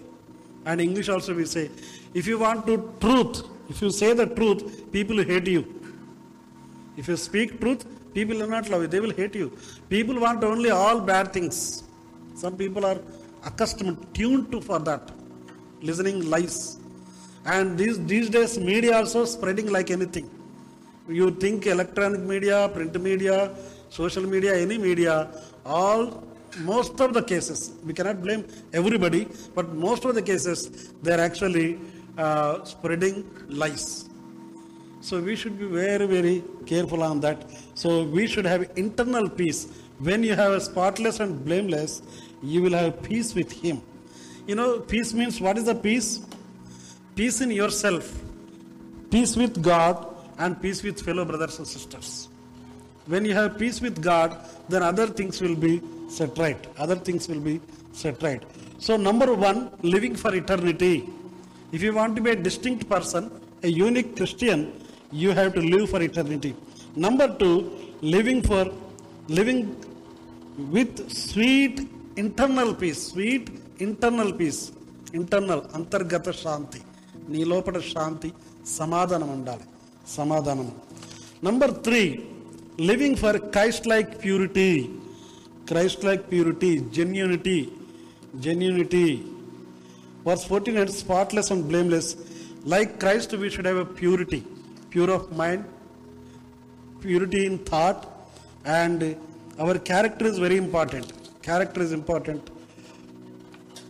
and 0.72 0.82
English 0.88 1.10
also 1.16 1.32
we 1.40 1.46
say 1.56 1.64
if 2.20 2.28
you 2.32 2.36
want 2.46 2.64
to 2.72 2.76
truth 3.06 3.40
if 3.74 3.80
you 3.84 3.90
say 4.02 4.10
the 4.22 4.26
truth 4.38 4.62
people 4.96 5.20
hate 5.32 5.50
you 5.56 5.62
if 7.02 7.08
you 7.12 7.16
speak 7.30 7.52
truth 7.64 7.84
people 8.18 8.38
are 8.46 8.52
not 8.56 8.68
love 8.74 8.86
they 8.96 9.00
will 9.06 9.16
hate 9.22 9.36
you 9.42 9.48
people 9.96 10.18
want 10.26 10.44
only 10.52 10.72
all 10.84 11.02
bad 11.12 11.30
things 11.38 11.62
some 12.44 12.56
people 12.64 12.86
are 12.92 13.02
accustomed 14.20 14.44
to 14.54 14.60
for 14.70 14.84
that 14.90 15.08
listening 15.90 16.24
life 16.36 16.58
and 17.56 17.72
these 17.82 17.98
these 18.14 18.30
days 18.38 18.56
media 18.72 18.94
also 19.00 19.22
spreading 19.36 19.72
like 19.78 19.90
anything 19.98 20.30
you 21.08 21.30
think 21.32 21.68
electronic 21.68 22.22
media, 22.22 22.70
print 22.74 23.00
media, 23.02 23.52
social 23.90 24.24
media, 24.24 24.56
any 24.56 24.78
media, 24.78 25.28
all 25.66 26.24
most 26.60 27.00
of 27.02 27.14
the 27.14 27.22
cases, 27.22 27.72
we 27.86 27.94
cannot 27.94 28.22
blame 28.22 28.46
everybody, 28.74 29.28
but 29.56 29.74
most 29.74 30.06
of 30.06 30.14
the 30.16 30.22
cases, 30.22 30.92
they 31.02 31.12
are 31.14 31.20
actually 31.20 31.80
uh, 32.18 32.64
spreading 32.64 33.28
lies. 33.50 34.08
So 35.02 35.20
we 35.20 35.36
should 35.36 35.58
be 35.58 35.66
very, 35.66 36.06
very 36.06 36.44
careful 36.68 37.02
on 37.04 37.20
that. 37.22 37.44
So 37.74 38.04
we 38.04 38.28
should 38.28 38.46
have 38.46 38.70
internal 38.76 39.28
peace. 39.28 39.68
When 40.00 40.22
you 40.24 40.36
have 40.36 40.52
a 40.52 40.62
spotless 40.62 41.20
and 41.20 41.44
blameless, 41.44 42.02
you 42.44 42.62
will 42.62 42.74
have 42.74 43.02
peace 43.02 43.34
with 43.34 43.52
Him. 43.52 43.82
You 44.46 44.54
know, 44.56 44.80
peace 44.80 45.12
means 45.14 45.42
what 45.42 45.58
is 45.58 45.66
the 45.66 45.76
peace? 45.76 46.22
Peace 47.16 47.42
in 47.42 47.50
yourself, 47.52 48.22
peace 49.10 49.36
with 49.36 49.62
God, 49.62 50.13
and 50.42 50.60
peace 50.64 50.80
with 50.86 50.98
fellow 51.08 51.26
brothers 51.30 51.58
and 51.60 51.68
sisters. 51.76 52.10
When 53.12 53.26
you 53.26 53.34
have 53.40 53.58
peace 53.62 53.82
with 53.88 54.02
God, 54.12 54.38
then 54.70 54.82
other 54.92 55.08
things 55.08 55.42
will 55.42 55.56
be 55.56 55.74
set 56.10 56.38
right. 56.38 56.62
Other 56.78 56.96
things 56.96 57.28
will 57.28 57.42
be 57.52 57.60
set 57.92 58.22
right. 58.24 58.42
So, 58.80 58.96
number 58.98 59.34
one, 59.34 59.72
living 59.82 60.16
for 60.16 60.34
eternity. 60.34 61.10
If 61.72 61.82
you 61.82 61.94
want 61.94 62.16
to 62.18 62.22
be 62.22 62.32
a 62.32 62.36
distinct 62.36 62.88
person, 62.88 63.30
a 63.64 63.68
unique 63.68 64.16
Christian, 64.16 64.60
you 65.12 65.32
have 65.32 65.54
to 65.56 65.60
live 65.62 65.90
for 65.90 66.02
eternity. 66.02 66.56
Number 66.96 67.28
two, 67.42 67.56
living 68.02 68.42
for 68.52 68.62
living 69.40 69.62
with 70.78 70.94
sweet 71.12 71.80
internal 72.24 72.72
peace 72.82 73.00
sweet 73.12 73.48
internal 73.86 74.32
peace 74.40 74.60
internal 75.20 75.62
అంతర్గత 75.78 76.32
శాంతి 76.42 76.82
నీ 77.34 77.40
లోపల 77.52 77.78
శాంతి 77.94 78.30
సమాధానం 78.80 79.30
ఉండాలి 79.38 79.66
సమాధానం 80.17 80.69
number 81.49 81.75
three 81.87 82.03
living 82.91 83.19
for 83.23 83.39
Christ 83.57 83.89
like 83.95 84.13
purity 84.25 84.69
Christ 85.71 86.07
like 86.09 86.25
purity 86.31 86.71
genuinity 86.99 87.59
genuinity 88.47 89.07
Verse 90.25 90.45
14 90.45 90.77
and 90.77 90.91
spotless 90.91 91.51
and 91.51 91.67
blameless. 91.69 92.17
Like 92.65 92.99
Christ, 93.01 93.33
we 93.35 93.49
should 93.49 93.65
have 93.65 93.77
a 93.77 93.85
purity, 93.85 94.45
pure 94.91 95.11
of 95.11 95.33
mind, 95.33 95.65
purity 97.01 97.47
in 97.47 97.59
thought, 97.61 98.01
and 98.65 99.17
our 99.59 99.79
character 99.79 100.27
is 100.27 100.39
very 100.39 100.57
important. 100.57 101.07
Character 101.41 101.81
is 101.81 101.93
important. 101.93 102.51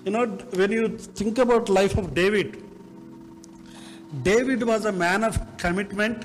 You 0.04 0.12
know, 0.12 0.26
when 0.52 0.70
you 0.70 0.84
think 1.20 1.38
about 1.38 1.68
life 1.68 1.96
of 1.96 2.14
David, 2.14 2.61
David 4.21 4.61
was 4.63 4.85
a 4.85 4.91
man 4.91 5.23
of 5.23 5.35
commitment 5.57 6.23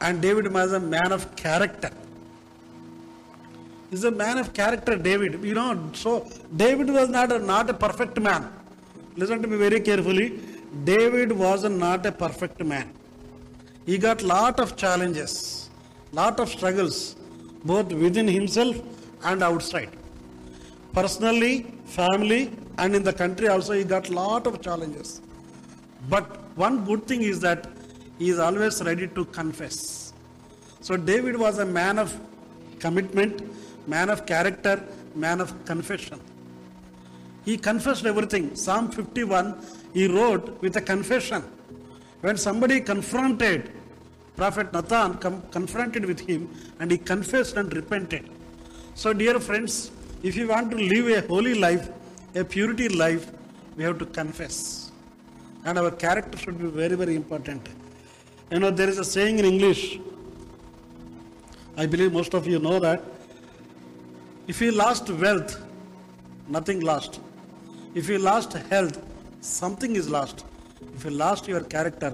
and 0.00 0.22
David 0.22 0.50
was 0.50 0.72
a 0.72 0.80
man 0.80 1.12
of 1.12 1.36
character. 1.36 1.90
He's 3.90 4.04
a 4.04 4.10
man 4.10 4.38
of 4.38 4.54
character, 4.54 4.96
David. 4.96 5.42
You 5.44 5.54
know, 5.54 5.90
so 5.92 6.26
David 6.56 6.88
was 6.90 7.08
not 7.10 7.30
a, 7.30 7.38
not 7.38 7.68
a 7.68 7.74
perfect 7.74 8.18
man. 8.20 8.50
Listen 9.16 9.42
to 9.42 9.48
me 9.48 9.56
very 9.58 9.80
carefully. 9.80 10.38
David 10.84 11.30
was 11.32 11.64
a, 11.64 11.68
not 11.68 12.06
a 12.06 12.12
perfect 12.12 12.64
man. 12.64 12.90
He 13.84 13.98
got 13.98 14.22
lot 14.22 14.60
of 14.60 14.76
challenges, 14.76 15.68
lot 16.12 16.40
of 16.40 16.48
struggles, 16.48 17.16
both 17.64 17.92
within 17.92 18.28
himself 18.28 18.76
and 19.24 19.42
outside. 19.42 19.90
Personally, 20.94 21.66
family, 21.84 22.50
and 22.78 22.94
in 22.94 23.02
the 23.02 23.12
country 23.12 23.48
also, 23.48 23.72
he 23.72 23.84
got 23.84 24.08
lot 24.08 24.46
of 24.46 24.60
challenges. 24.62 25.20
But 26.14 26.24
one 26.56 26.84
good 26.86 27.06
thing 27.06 27.22
is 27.22 27.40
that 27.40 27.68
he 28.18 28.30
is 28.30 28.38
always 28.38 28.82
ready 28.82 29.08
to 29.08 29.24
confess. 29.26 30.12
So 30.80 30.96
David 30.96 31.36
was 31.36 31.58
a 31.58 31.66
man 31.66 31.98
of 31.98 32.18
commitment, 32.78 33.42
man 33.86 34.08
of 34.08 34.24
character, 34.26 34.82
man 35.14 35.40
of 35.40 35.52
confession. 35.66 36.18
He 37.44 37.56
confessed 37.58 38.04
everything. 38.06 38.56
Psalm 38.56 38.90
51 38.90 39.54
he 39.94 40.06
wrote 40.06 40.60
with 40.62 40.76
a 40.76 40.80
confession. 40.80 41.42
When 42.22 42.36
somebody 42.38 42.80
confronted, 42.80 43.70
Prophet 44.36 44.72
Nathan 44.72 45.14
confronted 45.50 46.04
with 46.06 46.20
him 46.20 46.48
and 46.80 46.90
he 46.90 46.98
confessed 46.98 47.56
and 47.56 47.72
repented. 47.74 48.28
So, 48.94 49.12
dear 49.12 49.38
friends, 49.40 49.90
if 50.22 50.36
you 50.36 50.48
want 50.48 50.70
to 50.70 50.76
live 50.76 51.08
a 51.08 51.26
holy 51.28 51.54
life, 51.54 51.88
a 52.34 52.44
purity 52.44 52.88
life, 52.88 53.30
we 53.76 53.84
have 53.84 53.98
to 53.98 54.06
confess 54.06 54.87
and 55.68 55.78
our 55.80 55.90
character 56.04 56.36
should 56.42 56.58
be 56.64 56.68
very, 56.80 56.96
very 57.02 57.14
important. 57.22 57.62
You 58.52 58.60
know, 58.62 58.70
there 58.80 58.88
is 58.92 58.98
a 59.04 59.08
saying 59.14 59.38
in 59.40 59.44
English, 59.54 59.82
I 61.82 61.86
believe 61.94 62.12
most 62.20 62.34
of 62.38 62.46
you 62.50 62.58
know 62.66 62.78
that. 62.86 63.02
If 64.52 64.62
you 64.62 64.68
lost 64.82 65.10
wealth, 65.24 65.52
nothing 66.56 66.80
lost. 66.90 67.20
If 67.94 68.08
you 68.10 68.16
lost 68.30 68.54
health, 68.72 68.96
something 69.54 69.94
is 70.00 70.06
lost. 70.16 70.44
If 70.96 71.04
you 71.04 71.10
lost 71.24 71.46
your 71.52 71.60
character, 71.76 72.10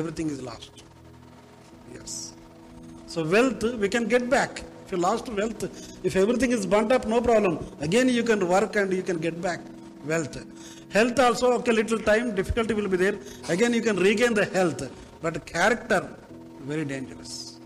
everything 0.00 0.30
is 0.34 0.40
lost. 0.50 0.84
Yes. 1.96 2.14
So, 3.12 3.24
wealth 3.34 3.64
we 3.84 3.88
can 3.96 4.06
get 4.14 4.30
back. 4.36 4.62
If 4.84 4.92
you 4.92 4.98
lost 5.08 5.28
wealth, 5.40 5.62
if 6.08 6.14
everything 6.22 6.52
is 6.58 6.64
burnt 6.66 6.92
up, 6.96 7.06
no 7.14 7.20
problem. 7.28 7.58
Again, 7.80 8.08
you 8.20 8.24
can 8.30 8.48
work 8.54 8.76
and 8.76 8.92
you 9.00 9.04
can 9.10 9.18
get 9.28 9.36
back 9.48 9.60
wealth. 10.12 10.36
Health 10.96 11.18
also, 11.18 11.46
okay, 11.54 11.72
little 11.72 11.98
time, 11.98 12.34
difficulty 12.36 12.72
will 12.72 12.86
be 12.86 12.96
there. 12.96 13.16
Again, 13.48 13.72
you 13.74 13.82
can 13.82 13.96
regain 13.96 14.32
the 14.32 14.44
health. 14.56 14.80
But 15.20 15.44
character, 15.44 16.08
very 16.60 16.84
dangerous. 16.84 17.58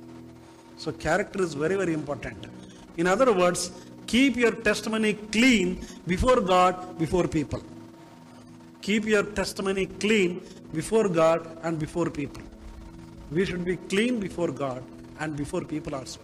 So, 0.78 0.92
character 0.92 1.42
is 1.42 1.52
very, 1.52 1.76
very 1.76 1.92
important. 1.92 2.46
In 2.96 3.06
other 3.06 3.30
words, 3.40 3.70
keep 4.06 4.36
your 4.36 4.52
testimony 4.68 5.12
clean 5.36 5.84
before 6.06 6.40
God, 6.40 6.98
before 6.98 7.28
people. 7.28 7.62
Keep 8.80 9.04
your 9.04 9.24
testimony 9.40 9.84
clean 10.04 10.40
before 10.72 11.06
God 11.10 11.46
and 11.64 11.78
before 11.78 12.08
people. 12.08 12.42
We 13.30 13.44
should 13.44 13.62
be 13.62 13.76
clean 13.92 14.20
before 14.20 14.50
God 14.52 14.82
and 15.20 15.36
before 15.36 15.60
people 15.64 15.94
also. 15.94 16.20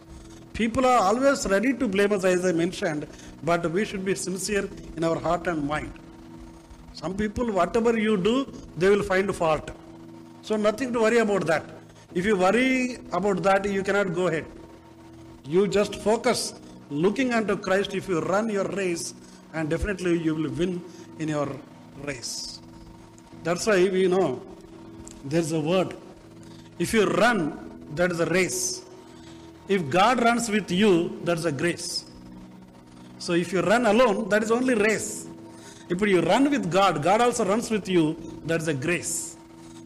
People 0.54 0.86
are 0.86 1.00
always 1.02 1.46
ready 1.46 1.74
to 1.74 1.86
blame 1.86 2.12
us, 2.12 2.24
as 2.24 2.46
I 2.46 2.52
mentioned, 2.52 3.06
but 3.42 3.70
we 3.70 3.84
should 3.84 4.06
be 4.06 4.14
sincere 4.14 4.66
in 4.96 5.04
our 5.04 5.16
heart 5.18 5.46
and 5.48 5.68
mind. 5.68 5.92
Some 6.94 7.16
people, 7.16 7.50
whatever 7.52 7.98
you 7.98 8.16
do, 8.16 8.36
they 8.78 8.88
will 8.88 9.02
find 9.02 9.34
fault. 9.34 9.70
So 10.42 10.56
nothing 10.56 10.92
to 10.92 11.00
worry 11.00 11.18
about 11.18 11.44
that. 11.46 11.64
If 12.14 12.24
you 12.24 12.36
worry 12.36 12.96
about 13.12 13.42
that, 13.42 13.68
you 13.76 13.82
cannot 13.82 14.14
go 14.14 14.28
ahead. 14.28 14.46
You 15.44 15.66
just 15.66 15.96
focus 15.96 16.54
looking 16.90 17.32
unto 17.32 17.56
Christ. 17.56 17.94
If 17.94 18.08
you 18.08 18.20
run 18.20 18.48
your 18.48 18.64
race, 18.82 19.14
and 19.54 19.68
definitely 19.68 20.18
you 20.22 20.34
will 20.36 20.50
win 20.50 20.80
in 21.18 21.28
your 21.28 21.48
race. 22.04 22.60
That's 23.44 23.66
why 23.66 23.82
we 23.98 24.06
know 24.08 24.40
there's 25.24 25.50
a 25.52 25.60
word. 25.60 25.94
If 26.78 26.92
you 26.94 27.04
run, 27.06 27.38
that 27.96 28.10
is 28.12 28.20
a 28.20 28.26
race. 28.26 28.82
If 29.68 29.90
God 29.90 30.22
runs 30.22 30.48
with 30.48 30.70
you, 30.70 31.20
that's 31.24 31.44
a 31.44 31.52
grace. 31.52 32.04
So 33.18 33.32
if 33.32 33.52
you 33.52 33.60
run 33.62 33.86
alone, 33.86 34.28
that 34.28 34.42
is 34.44 34.50
only 34.52 34.74
race. 34.74 35.26
If 35.92 36.00
you 36.00 36.20
run 36.20 36.50
with 36.50 36.72
God, 36.72 37.02
God 37.02 37.20
also 37.20 37.44
runs 37.44 37.70
with 37.70 37.88
you. 37.88 38.04
That 38.46 38.62
is 38.62 38.68
a 38.68 38.74
grace. 38.74 39.36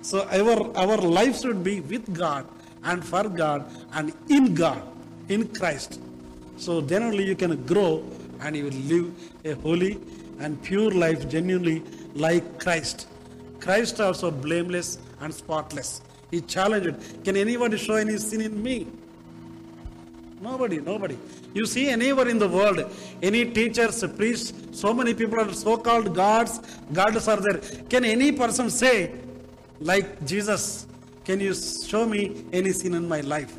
So 0.02 0.22
our 0.82 0.96
life 0.96 1.40
should 1.40 1.64
be 1.64 1.80
with 1.80 2.06
God 2.14 2.46
and 2.84 3.04
for 3.04 3.28
God 3.28 3.68
and 3.92 4.12
in 4.28 4.54
God, 4.54 4.80
in 5.28 5.48
Christ. 5.48 6.00
So 6.56 6.80
then 6.80 7.02
only 7.02 7.24
you 7.24 7.34
can 7.34 7.64
grow 7.66 8.04
and 8.40 8.56
you 8.56 8.64
will 8.66 8.82
live 8.92 9.06
a 9.44 9.54
holy 9.54 9.98
and 10.38 10.62
pure 10.62 10.92
life, 10.92 11.28
genuinely 11.28 11.82
like 12.14 12.60
Christ. 12.60 13.08
Christ 13.58 14.00
also 14.00 14.30
blameless 14.30 14.98
and 15.20 15.34
spotless. 15.34 16.00
He 16.30 16.40
challenged 16.42 16.86
it. 16.86 17.24
Can 17.24 17.36
anybody 17.36 17.76
show 17.76 17.96
any 17.96 18.18
sin 18.18 18.42
in 18.42 18.62
me? 18.62 18.88
Nobody, 20.40 20.78
nobody. 20.78 21.18
You 21.52 21.66
see 21.66 21.88
anywhere 21.88 22.28
in 22.28 22.38
the 22.38 22.48
world, 22.48 22.80
any 23.22 23.44
teachers, 23.46 24.04
priests, 24.16 24.52
so 24.78 24.94
many 24.94 25.14
people 25.14 25.40
are 25.40 25.52
so-called 25.52 26.14
gods, 26.14 26.60
gods 26.92 27.26
are 27.28 27.38
there. 27.38 27.58
Can 27.88 28.04
any 28.04 28.30
person 28.32 28.70
say, 28.70 29.12
like 29.80 30.24
Jesus, 30.26 30.86
can 31.24 31.40
you 31.40 31.54
show 31.54 32.06
me 32.06 32.44
any 32.52 32.72
sin 32.72 32.94
in 32.94 33.08
my 33.08 33.20
life? 33.20 33.52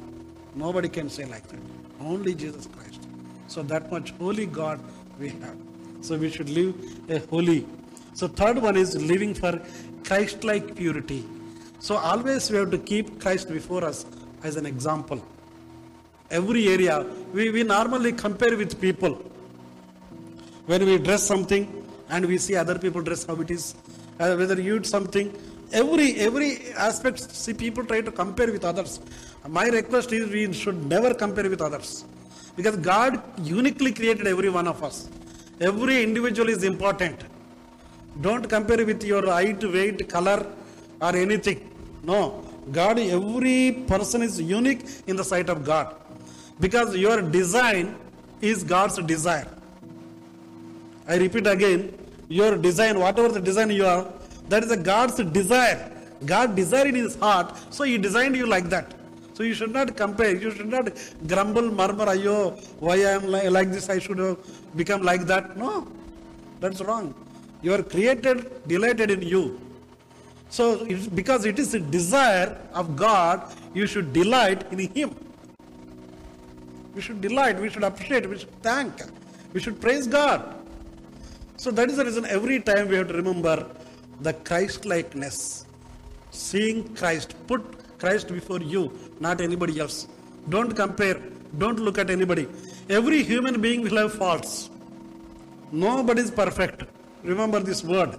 Nobody 0.56 0.90
can 0.90 1.10
say 1.10 1.26
like 1.26 1.46
that. 1.50 1.60
Only 2.02 2.34
Jesus 2.34 2.68
Christ. 2.68 3.08
So 3.48 3.62
that 3.64 3.92
much 3.92 4.12
holy 4.12 4.46
God 4.46 4.80
we 5.20 5.30
have. 5.30 5.58
So 6.02 6.18
we 6.18 6.30
should 6.32 6.50
live 6.50 6.74
a 7.10 7.20
holy. 7.28 7.66
So 8.14 8.28
third 8.28 8.58
one 8.62 8.78
is 8.78 8.96
living 9.02 9.34
for 9.34 9.62
Christ-like 10.06 10.76
purity. 10.76 11.26
So 11.80 11.98
always 11.98 12.50
we 12.50 12.58
have 12.58 12.72
to 12.72 12.78
keep 12.78 13.20
Christ 13.22 13.50
before 13.50 13.84
us 13.86 14.06
as 14.44 14.56
an 14.56 14.66
example 14.66 15.22
every 16.32 16.68
area. 16.70 17.06
We, 17.34 17.50
we 17.52 17.64
normally 17.64 18.12
compare 18.14 18.56
with 18.56 18.80
people. 18.80 19.14
When 20.66 20.86
we 20.86 20.98
dress 21.00 21.24
something 21.24 21.64
and 22.10 22.26
we 22.26 22.38
see 22.38 22.56
other 22.56 22.78
people 22.78 23.02
dress 23.02 23.26
how 23.26 23.36
it 23.42 23.52
is, 23.52 23.76
uh, 24.20 24.36
whether 24.36 24.60
you 24.62 24.76
eat 24.78 24.86
something, 24.86 25.34
every 25.72 26.16
every 26.28 26.70
aspect, 26.78 27.20
see 27.34 27.54
people 27.54 27.84
try 27.86 28.02
to 28.02 28.12
compare 28.12 28.52
with 28.52 28.64
others. 28.66 29.00
My 29.48 29.68
request 29.68 30.12
is 30.14 30.30
we 30.30 30.52
should 30.54 30.86
never 30.94 31.14
compare 31.14 31.50
with 31.50 31.62
others. 31.62 32.06
Because 32.56 32.76
God 32.78 33.14
uniquely 33.48 33.92
created 33.94 34.28
every 34.28 34.50
one 34.50 34.68
of 34.68 34.84
us. 34.84 35.10
Every 35.62 36.04
individual 36.04 36.50
is 36.50 36.64
important. 36.64 37.24
Don't 38.22 38.48
compare 38.50 38.84
with 38.86 39.04
your 39.04 39.26
height, 39.26 39.64
weight, 39.64 40.08
color, 40.10 40.46
or 41.02 41.16
anything. 41.16 41.60
No. 42.04 42.44
God, 42.80 43.00
every 43.00 43.84
person 43.88 44.22
is 44.22 44.40
unique 44.42 44.86
in 45.08 45.16
the 45.16 45.24
sight 45.24 45.50
of 45.50 45.64
God 45.66 45.96
because 46.60 46.96
your 46.98 47.22
design 47.22 47.96
is 48.42 48.64
God's 48.64 48.98
desire. 49.14 49.48
I 51.08 51.16
repeat 51.16 51.48
again, 51.48 51.94
your 52.28 52.58
design, 52.58 53.00
whatever 53.00 53.30
the 53.30 53.40
design 53.42 53.70
you 53.72 53.86
are, 53.86 54.08
that 54.50 54.64
is 54.64 54.72
a 54.72 54.78
God's 54.78 55.16
desire. 55.32 55.92
God 56.26 56.56
desired 56.56 56.88
in 56.90 56.96
his 56.96 57.16
heart, 57.16 57.58
so 57.70 57.84
he 57.84 57.98
designed 57.98 58.36
you 58.36 58.46
like 58.46 58.70
that. 58.70 58.94
So 59.34 59.44
you 59.44 59.54
should 59.54 59.72
not 59.72 59.96
compare, 59.96 60.36
you 60.36 60.52
should 60.52 60.68
not 60.68 60.90
grumble, 61.28 61.72
murmur, 61.72 62.06
ayo, 62.08 62.62
why 62.80 62.96
I 62.96 63.12
am 63.12 63.28
like 63.54 63.72
this, 63.72 63.90
I 63.90 64.00
should 64.00 64.20
become 64.76 65.02
like 65.02 65.22
that. 65.28 65.56
No, 65.58 65.88
that's 66.60 66.82
wrong. 66.82 67.14
You 67.62 67.74
are 67.76 67.84
created, 67.84 68.68
delighted 68.68 69.10
in 69.12 69.22
you. 69.22 69.60
So 70.50 70.86
because 71.16 71.46
it 71.46 71.58
is 71.58 71.72
the 71.72 71.80
desire 71.80 72.60
of 72.74 72.96
God, 72.98 73.42
you 73.74 73.88
should 73.88 74.12
delight 74.12 74.72
in 74.74 74.80
him. 74.90 75.16
We 76.96 77.02
should 77.02 77.22
delight, 77.22 77.60
we 77.60 77.70
should 77.70 77.84
appreciate, 77.84 78.28
we 78.30 78.38
should 78.40 78.62
thank, 78.64 78.94
we 79.54 79.60
should 79.60 79.80
praise 79.80 80.08
God. 80.08 80.56
So 81.58 81.72
that 81.72 81.90
is 81.90 81.98
the 81.98 82.06
reason 82.06 82.26
every 82.26 82.60
time 82.62 82.88
we 82.88 82.96
have 82.96 83.08
to 83.10 83.14
remember 83.14 83.68
the 84.22 84.34
Christ 84.34 84.86
likeness. 84.86 85.66
Seeing 86.32 86.96
Christ, 86.96 87.36
put 87.48 87.64
Christ 88.00 88.30
before 88.30 88.60
you, 88.60 88.92
not 89.20 89.42
anybody 89.42 89.80
else. 89.80 90.08
Don't 90.50 90.72
compare, 90.76 91.20
don't 91.60 91.80
look 91.80 91.98
at 91.98 92.10
anybody. 92.10 92.48
Every 92.90 93.22
human 93.24 93.62
being 93.62 93.82
will 93.82 93.98
have 93.98 94.14
faults. 94.14 94.70
Nobody 95.72 96.22
is 96.22 96.32
perfect. 96.32 96.84
Remember 97.24 97.60
this 97.60 97.84
word 97.84 98.18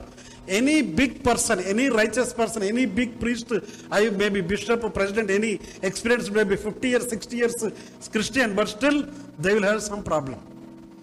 any 0.51 0.83
big 0.83 1.23
person, 1.23 1.61
any 1.61 1.89
righteous 1.89 2.33
person, 2.33 2.63
any 2.65 2.85
big 2.85 3.19
priest, 3.21 3.53
I 3.91 4.11
may 4.11 4.29
be 4.29 4.41
bishop, 4.41 4.83
or 4.83 4.91
president, 4.91 5.31
any 5.31 5.61
experienced, 5.81 6.33
maybe 6.33 6.57
50 6.57 6.89
years, 6.89 7.09
60 7.09 7.37
years 7.37 7.65
Christian, 8.11 8.55
but 8.55 8.69
still 8.69 9.05
they 9.39 9.55
will 9.55 9.63
have 9.63 9.81
some 9.83 10.03
problem, 10.03 10.39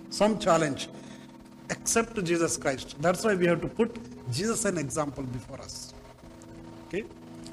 some 0.10 0.38
challenge. 0.38 0.90
Accept 1.70 2.24
Jesus 2.26 2.58
Christ. 2.58 2.96
That's 3.00 3.24
why 3.24 3.36
we 3.36 3.46
have 3.48 3.62
to 3.62 3.68
put 3.68 3.90
Jesus 4.32 4.66
an 4.66 4.78
example 4.78 5.24
before 5.24 5.60
us. 5.62 5.94
Okay? 6.88 7.04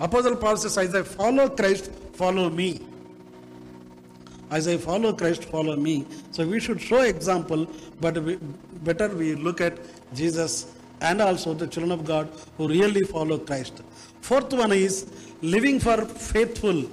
Apostle 0.01 0.37
Paul 0.37 0.57
says, 0.57 0.77
As 0.77 0.95
I 0.95 1.03
follow 1.03 1.49
Christ, 1.49 1.91
follow 2.15 2.51
me. 2.51 2.81
As 4.51 4.67
I 4.69 4.77
follow 4.79 5.13
Christ, 5.13 5.45
follow 5.45 5.77
me. 5.77 6.07
So 6.33 6.47
we 6.47 6.61
should 6.61 6.81
show 6.81 7.01
example, 7.03 7.67
but 8.01 8.21
we, 8.23 8.39
better 8.83 9.09
we 9.09 9.35
look 9.35 9.61
at 9.61 9.77
Jesus 10.15 10.67
and 11.01 11.21
also 11.21 11.55
the 11.55 11.67
children 11.67 11.93
of 11.93 12.05
God 12.05 12.29
who 12.57 12.69
really 12.69 13.03
follow 13.03 13.39
Christ. 13.39 13.83
Fourth 14.21 14.53
one 14.53 14.73
is 14.73 15.07
living 15.43 15.79
for 15.81 16.05
faithful 16.07 16.85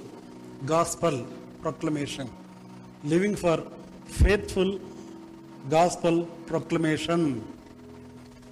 gospel 0.66 1.26
proclamation. 1.62 2.30
Living 3.04 3.34
for 3.36 3.62
faithful 4.06 4.78
gospel 5.70 6.24
proclamation. 6.46 7.42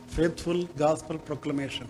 Faithful 0.08 0.64
gospel 0.76 1.18
proclamation. 1.18 1.88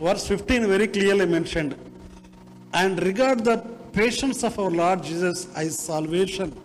Verse 0.00 0.26
15 0.28 0.68
very 0.68 0.86
clearly 0.86 1.26
mentioned, 1.26 1.74
and 2.72 3.02
regard 3.02 3.44
the 3.44 3.58
patience 3.92 4.44
of 4.44 4.56
our 4.58 4.70
Lord 4.70 5.02
Jesus 5.02 5.52
as 5.56 5.76
salvation. 5.78 6.56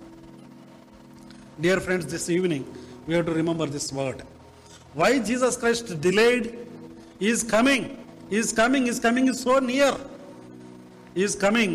Dear 1.65 1.79
friends, 1.85 2.05
this 2.05 2.29
evening 2.29 2.63
we 3.07 3.15
have 3.15 3.25
to 3.27 3.33
remember 3.39 3.65
this 3.75 3.91
word. 3.99 4.19
Why 4.99 5.17
Jesus 5.29 5.53
Christ 5.61 5.85
delayed? 6.05 6.43
He 7.19 7.29
is 7.29 7.41
coming. 7.43 7.81
He 8.29 8.37
is 8.43 8.51
coming. 8.53 8.83
He 8.83 8.89
is 8.95 8.99
coming 8.99 9.27
is 9.31 9.39
so 9.39 9.57
near. 9.57 9.89
He 11.15 11.23
is 11.23 11.33
coming, 11.45 11.71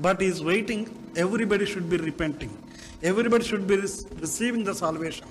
but 0.00 0.20
he 0.20 0.26
is 0.26 0.42
waiting. 0.42 0.80
Everybody 1.14 1.64
should 1.64 1.88
be 1.88 1.98
repenting. 2.08 2.50
Everybody 3.04 3.44
should 3.44 3.68
be 3.68 3.76
receiving 3.76 4.64
the 4.64 4.74
salvation. 4.74 5.28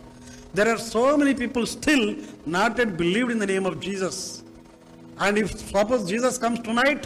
There 0.53 0.69
are 0.73 0.77
so 0.77 1.17
many 1.17 1.33
people 1.33 1.65
still 1.65 2.15
not 2.45 2.77
yet 2.77 2.95
believed 2.95 3.31
in 3.31 3.39
the 3.39 3.49
name 3.53 3.65
of 3.65 3.81
Jesus. 3.81 4.43
And 5.19 5.37
if 5.37 5.57
suppose 5.59 6.09
Jesus 6.13 6.37
comes 6.37 6.61
tonight, 6.61 7.05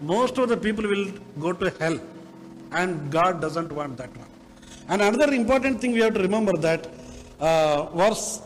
most 0.00 0.38
of 0.38 0.48
the 0.50 0.56
people 0.56 0.84
will 0.86 1.08
go 1.40 1.52
to 1.52 1.74
hell. 1.80 1.98
And 2.70 3.10
God 3.10 3.40
doesn't 3.40 3.72
want 3.72 3.96
that 3.96 4.16
one. 4.16 4.30
And 4.88 5.00
another 5.06 5.32
important 5.42 5.80
thing 5.80 5.92
we 5.98 6.02
have 6.04 6.14
to 6.18 6.22
remember 6.28 6.54
that 6.68 6.86
uh, 7.40 7.84
verse 8.02 8.40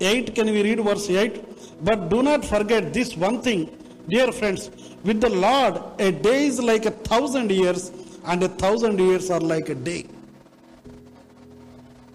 8, 0.00 0.34
can 0.34 0.46
we 0.56 0.62
read 0.66 0.80
verse 0.84 1.08
8? 1.10 1.84
But 1.84 2.08
do 2.08 2.22
not 2.22 2.44
forget 2.44 2.94
this 2.94 3.16
one 3.16 3.40
thing, 3.42 3.60
dear 4.08 4.30
friends, 4.32 4.70
with 5.04 5.20
the 5.20 5.28
Lord, 5.30 5.80
a 5.98 6.12
day 6.12 6.46
is 6.46 6.60
like 6.60 6.86
a 6.86 6.92
thousand 7.12 7.50
years, 7.50 7.90
and 8.24 8.42
a 8.42 8.48
thousand 8.48 8.98
years 9.00 9.30
are 9.30 9.40
like 9.40 9.68
a 9.68 9.74
day. 9.74 10.06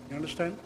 You 0.09 0.15
understand? 0.15 0.57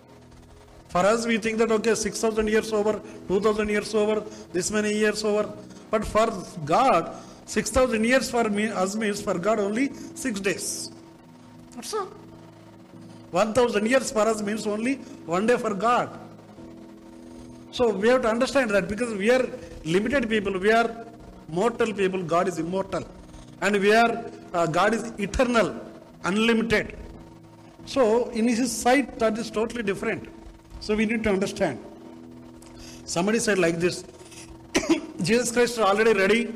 For 0.90 1.00
us, 1.00 1.26
we 1.26 1.38
think 1.38 1.58
that 1.58 1.72
okay, 1.72 1.96
6,000 1.96 2.48
years 2.48 2.72
over, 2.74 3.02
2,000 3.28 3.70
years 3.70 3.94
over, 3.96 4.24
this 4.54 4.70
many 4.72 4.94
years 4.94 5.24
over. 5.24 5.52
But 5.90 6.06
for 6.06 6.28
God, 6.66 7.12
6,000 7.46 8.04
years 8.04 8.30
for 8.30 8.46
me, 8.50 8.68
us 8.68 8.96
means 8.96 9.22
for 9.22 9.38
God 9.40 9.60
only 9.60 9.92
6 10.16 10.40
days. 10.42 10.92
That's 11.76 11.94
all. 11.94 12.08
1,000 13.32 13.86
years 13.92 14.10
for 14.16 14.24
us 14.32 14.42
means 14.42 14.66
only 14.76 14.96
one 15.36 15.46
day 15.50 15.58
for 15.58 15.74
God. 15.74 16.10
So 17.72 17.90
we 17.90 18.08
have 18.10 18.22
to 18.24 18.30
understand 18.30 18.70
that, 18.72 18.88
because 18.88 19.14
we 19.14 19.30
are 19.30 19.46
limited 19.84 20.30
people, 20.30 20.58
we 20.58 20.72
are 20.72 20.90
mortal 21.48 21.94
people, 21.94 22.24
God 22.24 22.48
is 22.48 22.60
immortal, 22.60 23.04
and 23.62 23.78
we 23.80 23.94
are 23.94 24.26
uh, 24.54 24.66
God 24.66 24.94
is 24.94 25.12
eternal, 25.18 25.76
unlimited. 26.24 26.98
So 27.86 28.30
in 28.30 28.48
His 28.48 28.72
sight 28.72 29.20
that 29.20 29.38
is 29.38 29.52
totally 29.52 29.84
different. 29.84 30.30
So 30.80 30.96
we 30.96 31.06
need 31.06 31.24
to 31.24 31.30
understand. 31.30 31.80
Somebody 33.06 33.40
said 33.40 33.60
like 33.60 33.80
this, 33.80 34.04
Jesus 35.22 35.52
Christ 35.52 35.74
is 35.74 35.80
already 35.80 36.50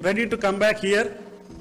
ready 0.00 0.28
to 0.28 0.36
come 0.36 0.58
back 0.58 0.80
here. 0.80 1.16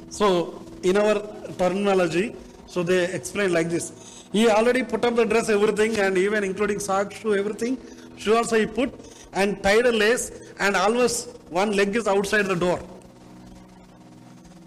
So 0.10 0.62
in 0.84 0.98
our 0.98 1.22
terminology, 1.58 2.36
so 2.68 2.84
they 2.84 3.06
explain 3.14 3.54
like 3.54 3.70
this, 3.70 4.06
he 4.36 4.48
already 4.50 4.84
put 4.84 5.04
up 5.06 5.16
the 5.16 5.26
dress, 5.26 5.50
everything, 5.50 5.98
and 5.98 6.18
even 6.18 6.44
including 6.44 6.80
socks, 6.80 7.16
shoe, 7.20 7.34
everything. 7.36 7.78
Shoe 8.18 8.36
also 8.36 8.58
he 8.60 8.66
put 8.66 8.94
and 9.34 9.62
tied 9.64 9.86
a 9.86 9.92
lace, 9.92 10.32
and 10.60 10.76
always 10.76 11.26
one 11.50 11.72
leg 11.76 11.96
is 11.96 12.08
outside 12.08 12.46
the 12.46 12.56
door. 12.56 12.80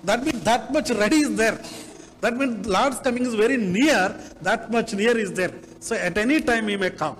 That 0.05 0.25
means 0.25 0.42
that 0.44 0.73
much 0.73 0.90
ready 0.90 1.16
is 1.16 1.37
there. 1.37 1.61
That 2.23 2.37
means 2.37 2.66
Lord's 2.66 3.01
coming 3.01 3.27
is 3.27 3.35
very 3.35 3.57
near, 3.59 4.09
that 4.42 4.70
much 4.70 4.92
near 4.94 5.16
is 5.16 5.33
there. 5.33 5.53
So 5.81 5.94
at 5.96 6.16
any 6.18 6.40
time 6.40 6.68
he 6.68 6.77
may 6.77 6.90
come. 6.90 7.16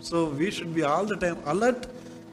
So 0.00 0.26
we 0.30 0.50
should 0.50 0.74
be 0.74 0.82
all 0.82 1.04
the 1.04 1.16
time 1.16 1.36
alert 1.46 1.86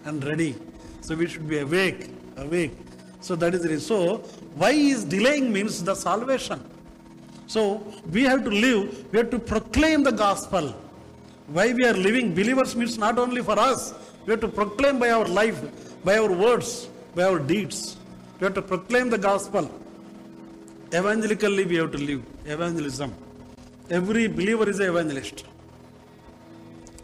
and 0.06 0.24
ready. 0.26 0.56
So 1.02 1.15
we 1.15 1.28
should 1.28 1.48
be 1.48 1.60
awake, 1.60 2.10
awake. 2.38 2.76
So 3.22 3.36
that 3.36 3.54
is 3.54 3.63
the 3.63 3.70
reason. 3.70 3.88
So 3.96 4.18
why 4.56 4.72
is 4.72 5.04
delaying 5.04 5.52
means 5.52 5.84
the 5.84 5.94
salvation. 5.96 6.63
So 7.53 7.62
we 8.15 8.21
have 8.29 8.41
to 8.47 8.51
live, 8.65 8.81
we 9.12 9.15
have 9.21 9.31
to 9.35 9.39
proclaim 9.53 10.03
the 10.07 10.12
gospel. 10.25 10.65
Why 11.57 11.65
we 11.77 11.83
are 11.91 11.97
living, 12.07 12.27
believers 12.41 12.75
means 12.79 12.95
not 13.05 13.17
only 13.23 13.41
for 13.49 13.57
us, 13.59 13.91
we 14.27 14.31
have 14.33 14.41
to 14.41 14.47
proclaim 14.59 14.99
by 15.03 15.09
our 15.17 15.25
life, 15.39 15.59
by 16.05 16.17
our 16.19 16.31
words, 16.43 16.88
by 17.15 17.23
our 17.29 17.39
deeds. 17.39 17.97
We 18.39 18.45
have 18.45 18.53
to 18.59 18.62
proclaim 18.62 19.09
the 19.09 19.17
gospel. 19.17 19.65
Evangelically, 20.99 21.65
we 21.71 21.77
have 21.81 21.91
to 21.95 22.01
live. 22.09 22.21
Evangelism. 22.45 23.12
Every 23.89 24.27
believer 24.27 24.69
is 24.69 24.79
an 24.79 24.89
evangelist. 24.91 25.43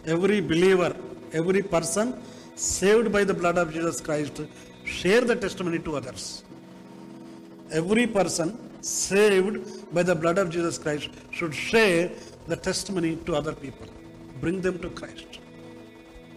Every 0.06 0.40
believer, 0.42 0.96
every 1.34 1.64
person 1.64 2.14
saved 2.56 3.12
by 3.12 3.24
the 3.24 3.34
blood 3.34 3.58
of 3.58 3.74
Jesus 3.74 4.00
Christ, 4.00 4.42
share 4.86 5.22
the 5.22 5.36
testimony 5.36 5.80
to 5.80 5.96
others. 5.98 6.44
Every 7.72 8.06
person 8.06 8.56
saved 8.92 9.56
by 9.96 10.04
the 10.10 10.16
blood 10.22 10.38
of 10.44 10.48
Jesus 10.56 10.76
Christ 10.84 11.10
should 11.38 11.54
share 11.70 12.04
the 12.52 12.56
testimony 12.68 13.14
to 13.28 13.36
other 13.40 13.54
people. 13.54 13.88
Bring 14.40 14.60
them 14.62 14.78
to 14.80 14.90
Christ. 14.90 15.40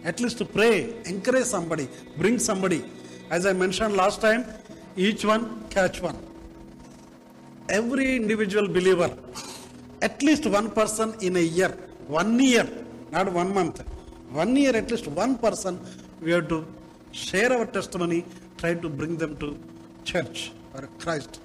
At 0.03 0.19
least 0.19 0.37
to 0.39 0.45
pray, 0.45 0.95
encourage 1.05 1.45
somebody, 1.45 1.87
bring 2.17 2.39
somebody. 2.39 2.83
As 3.29 3.45
I 3.45 3.53
mentioned 3.53 3.95
last 3.95 4.19
time, 4.19 4.45
each 4.95 5.23
one 5.25 5.43
catch 5.69 6.01
one. 6.01 6.17
Every 7.69 8.15
individual 8.15 8.67
believer, 8.67 9.11
at 10.01 10.23
least 10.23 10.45
one 10.47 10.71
person 10.71 11.13
in 11.21 11.35
a 11.35 11.45
year, 11.57 11.69
one 12.07 12.39
year, 12.39 12.67
not 13.11 13.31
one 13.31 13.53
month, 13.53 13.79
one 14.31 14.55
year 14.55 14.75
at 14.75 14.89
least 14.89 15.05
one 15.07 15.37
person, 15.37 15.79
we 16.21 16.31
have 16.31 16.47
to 16.47 16.65
share 17.11 17.51
our 17.55 17.65
testimony, 17.67 18.23
try 18.57 18.73
to 18.73 18.89
bring 18.89 19.17
them 19.17 19.35
to 19.37 19.55
church 20.05 20.51
or 20.73 20.87
Christ. 20.97 21.39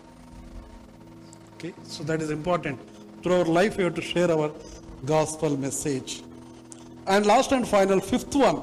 Okay, 1.55 1.73
so 1.85 2.03
that 2.05 2.21
is 2.21 2.31
important. 2.31 2.79
Through 3.23 3.37
our 3.41 3.45
life, 3.45 3.77
we 3.77 3.85
have 3.85 3.95
to 3.95 4.03
share 4.03 4.31
our 4.31 4.51
gospel 5.07 5.57
message. 5.57 6.23
And 7.07 7.25
last 7.27 7.53
and 7.53 7.67
final, 7.67 8.01
fifth 8.01 8.35
one 8.35 8.63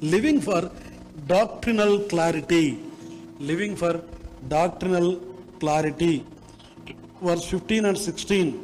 living 0.00 0.40
for 0.40 0.70
doctrinal 1.26 1.98
clarity. 2.14 2.78
Living 3.38 3.76
for 3.76 4.00
doctrinal 4.48 5.16
clarity. 5.60 6.24
Verse 7.22 7.44
15 7.50 7.84
and 7.84 7.98
16. 7.98 8.54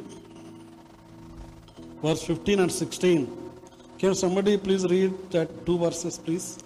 Verse 2.01 2.23
15 2.23 2.59
and 2.59 2.71
16. 2.71 3.27
Can 3.99 4.15
somebody 4.15 4.57
please 4.57 4.85
read 4.85 5.13
that 5.31 5.65
two 5.65 5.77
verses, 5.77 6.17
please? 6.17 6.57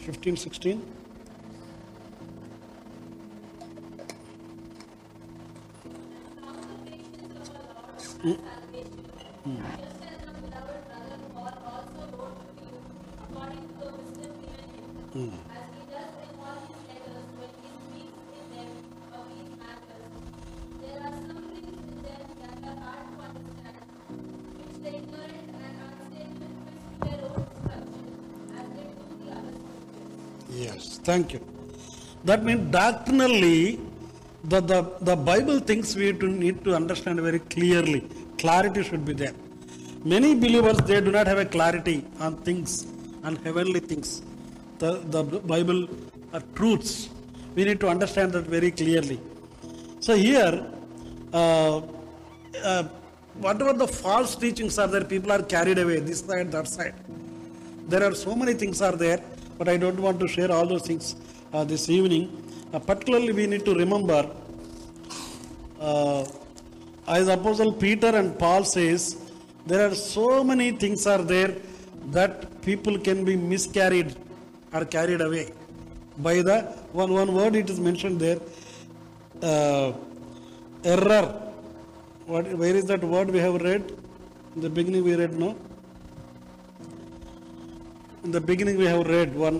15, 0.00 0.36
16. 0.36 0.82
Yes, 30.50 30.98
thank 31.04 31.32
you. 31.32 31.40
That 32.24 32.42
means 32.44 32.72
doctrinally, 32.72 33.78
the, 34.44 34.60
the, 34.60 34.92
the 35.00 35.16
Bible 35.16 35.60
thinks 35.60 35.94
we 35.94 36.12
need 36.12 36.64
to 36.64 36.74
understand 36.74 37.20
very 37.20 37.38
clearly 37.40 38.04
Clarity 38.42 38.82
should 38.82 39.04
be 39.10 39.14
there. 39.14 39.32
Many 40.12 40.34
believers, 40.34 40.76
they 40.90 41.00
do 41.00 41.10
not 41.10 41.26
have 41.26 41.38
a 41.38 41.44
clarity 41.46 42.04
on 42.20 42.36
things, 42.48 42.86
on 43.24 43.36
heavenly 43.44 43.80
things, 43.80 44.22
the, 44.78 44.92
the 45.14 45.22
Bible 45.22 45.84
are 46.34 46.40
uh, 46.40 46.40
truths. 46.54 47.08
We 47.54 47.64
need 47.64 47.80
to 47.80 47.88
understand 47.88 48.32
that 48.32 48.46
very 48.46 48.70
clearly. 48.70 49.18
So 50.00 50.14
here, 50.14 50.66
uh, 51.32 51.80
uh, 52.62 52.82
whatever 53.46 53.72
the 53.72 53.88
false 53.88 54.36
teachings 54.36 54.78
are 54.78 54.86
there, 54.86 55.04
people 55.04 55.32
are 55.32 55.42
carried 55.42 55.78
away, 55.78 56.00
this 56.00 56.20
side, 56.20 56.52
that 56.52 56.68
side. 56.68 56.94
There 57.88 58.04
are 58.04 58.14
so 58.14 58.34
many 58.36 58.52
things 58.52 58.82
are 58.82 58.94
there, 58.96 59.20
but 59.56 59.68
I 59.68 59.78
don't 59.78 59.98
want 59.98 60.20
to 60.20 60.28
share 60.28 60.52
all 60.52 60.66
those 60.66 60.82
things 60.82 61.16
uh, 61.54 61.64
this 61.64 61.88
evening. 61.88 62.42
Uh, 62.72 62.78
particularly, 62.78 63.32
we 63.32 63.46
need 63.46 63.64
to 63.64 63.74
remember 63.74 64.28
uh, 65.80 66.24
as 67.14 67.28
Apostle 67.28 67.72
Peter 67.72 68.12
and 68.20 68.36
Paul 68.38 68.64
says, 68.64 69.16
there 69.66 69.86
are 69.90 69.94
so 69.94 70.42
many 70.42 70.70
things 70.72 71.06
are 71.06 71.22
there 71.22 71.52
that 72.16 72.34
people 72.62 72.98
can 72.98 73.24
be 73.24 73.36
miscarried 73.36 74.16
or 74.72 74.84
carried 74.84 75.20
away 75.20 75.44
by 76.26 76.34
the 76.48 76.56
one 77.00 77.12
one 77.18 77.30
word 77.36 77.54
it 77.62 77.68
is 77.72 77.78
mentioned 77.88 78.18
there 78.26 78.38
uh, 79.50 79.92
error 80.94 81.24
what 82.32 82.46
where 82.62 82.76
is 82.80 82.86
that 82.92 83.02
word 83.14 83.28
we 83.36 83.40
have 83.46 83.56
read 83.68 83.82
in 84.54 84.60
the 84.66 84.72
beginning 84.78 85.02
we 85.08 85.14
read 85.22 85.34
no 85.44 85.50
in 88.26 88.30
the 88.38 88.44
beginning 88.50 88.78
we 88.84 88.88
have 88.94 89.04
read 89.16 89.32
one 89.48 89.58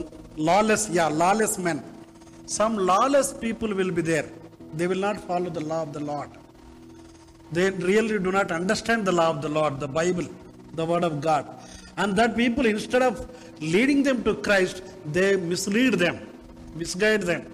lawless 0.50 0.84
yeah 0.98 1.08
lawless 1.24 1.54
men 1.66 1.80
some 2.58 2.74
lawless 2.92 3.30
people 3.46 3.72
will 3.80 3.92
be 4.00 4.04
there 4.12 4.26
they 4.80 4.88
will 4.92 5.04
not 5.08 5.18
follow 5.30 5.52
the 5.60 5.66
law 5.74 5.82
of 5.88 5.92
the 5.98 6.04
lord 6.12 6.30
they 7.52 7.70
really 7.70 8.18
do 8.18 8.32
not 8.32 8.50
understand 8.50 9.04
the 9.06 9.12
law 9.12 9.30
of 9.30 9.40
the 9.42 9.48
Lord, 9.48 9.78
the 9.78 9.88
Bible, 9.88 10.26
the 10.74 10.84
Word 10.84 11.04
of 11.04 11.20
God. 11.20 11.46
And 11.96 12.14
that 12.16 12.36
people, 12.36 12.66
instead 12.66 13.02
of 13.02 13.28
leading 13.60 14.02
them 14.02 14.22
to 14.24 14.34
Christ, 14.34 14.82
they 15.12 15.36
mislead 15.36 15.94
them, 15.94 16.18
misguide 16.74 17.22
them. 17.22 17.46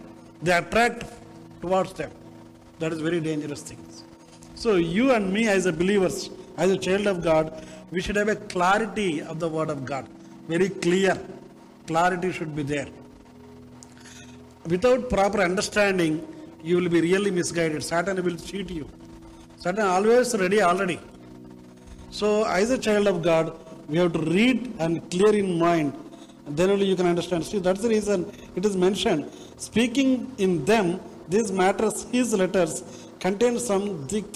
They 0.43 0.53
attract 0.53 1.05
towards 1.61 1.93
them. 1.93 2.11
That 2.79 2.93
is 2.93 3.01
very 3.01 3.21
dangerous 3.21 3.63
things. 3.63 4.03
So 4.55 4.77
you 4.77 5.13
and 5.13 5.33
me 5.33 5.47
as 5.47 5.67
a 5.67 5.73
believers, 5.73 6.31
as 6.57 6.71
a 6.71 6.77
child 6.79 7.07
of 7.07 7.23
God, 7.23 7.65
we 7.91 8.01
should 8.01 8.17
have 8.17 8.29
a 8.29 8.37
clarity 8.37 9.21
of 9.23 9.39
the 9.39 9.49
Word 9.49 9.71
of 9.71 9.85
God. 9.85 10.09
Very 10.49 10.71
clear. 10.71 11.17
Clarity 11.87 12.33
should 12.33 12.57
be 12.57 12.63
there. 12.63 12.89
Without 14.67 15.11
proper 15.11 15.43
understanding, 15.43 16.27
you 16.63 16.77
will 16.79 16.89
be 16.89 17.01
really 17.01 17.31
misguided. 17.31 17.83
Satan 17.85 18.23
will 18.25 18.37
cheat 18.37 18.71
you. 18.71 18.89
Satan 19.65 19.87
always 19.97 20.29
ready 20.43 20.61
already. 20.69 20.99
So, 22.19 22.29
as 22.45 22.71
a 22.77 22.79
child 22.87 23.07
of 23.11 23.17
God, 23.23 23.47
we 23.89 23.97
have 24.01 24.13
to 24.15 24.19
read 24.37 24.59
and 24.81 24.93
clear 25.13 25.33
in 25.43 25.51
mind. 25.61 25.93
Then 26.49 26.71
only 26.71 26.87
you 26.91 26.97
can 27.01 27.07
understand. 27.13 27.45
See, 27.51 27.61
that's 27.67 27.81
the 27.87 27.91
reason 27.97 28.25
it 28.57 28.65
is 28.69 28.75
mentioned. 28.87 29.23
Speaking 29.69 30.11
in 30.39 30.65
them, 30.71 30.99
these 31.29 31.53
matters, 31.61 32.03
his 32.15 32.33
letters, 32.43 32.75
contain 33.21 33.57
some 33.59 33.85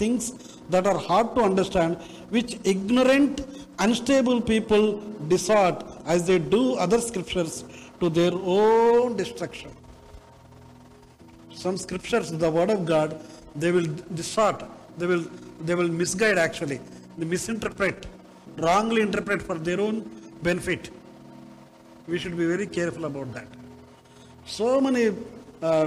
things 0.02 0.30
that 0.74 0.86
are 0.86 0.96
hard 1.08 1.34
to 1.34 1.40
understand, 1.50 1.96
which 2.36 2.58
ignorant, 2.62 3.44
unstable 3.80 4.40
people 4.52 4.84
distort 5.26 5.82
as 6.06 6.24
they 6.28 6.38
do 6.38 6.62
other 6.86 7.00
scriptures 7.00 7.64
to 7.98 8.08
their 8.20 8.32
own 8.60 9.16
destruction. 9.16 9.72
Some 11.64 11.76
scriptures, 11.76 12.30
the 12.30 12.48
word 12.60 12.70
of 12.70 12.86
God, 12.86 13.20
they 13.56 13.72
will 13.72 13.92
distort 14.14 14.62
they 14.98 15.06
will 15.12 15.24
they 15.70 15.74
will 15.80 15.90
misguide 16.02 16.38
actually 16.46 16.78
they 17.18 17.26
misinterpret 17.34 17.98
wrongly 18.64 19.00
interpret 19.06 19.40
for 19.48 19.56
their 19.68 19.80
own 19.86 19.96
benefit 20.48 20.90
we 22.10 22.18
should 22.22 22.36
be 22.42 22.46
very 22.54 22.66
careful 22.78 23.04
about 23.10 23.28
that 23.36 23.48
so 24.58 24.68
many 24.86 25.04
uh, 25.68 25.86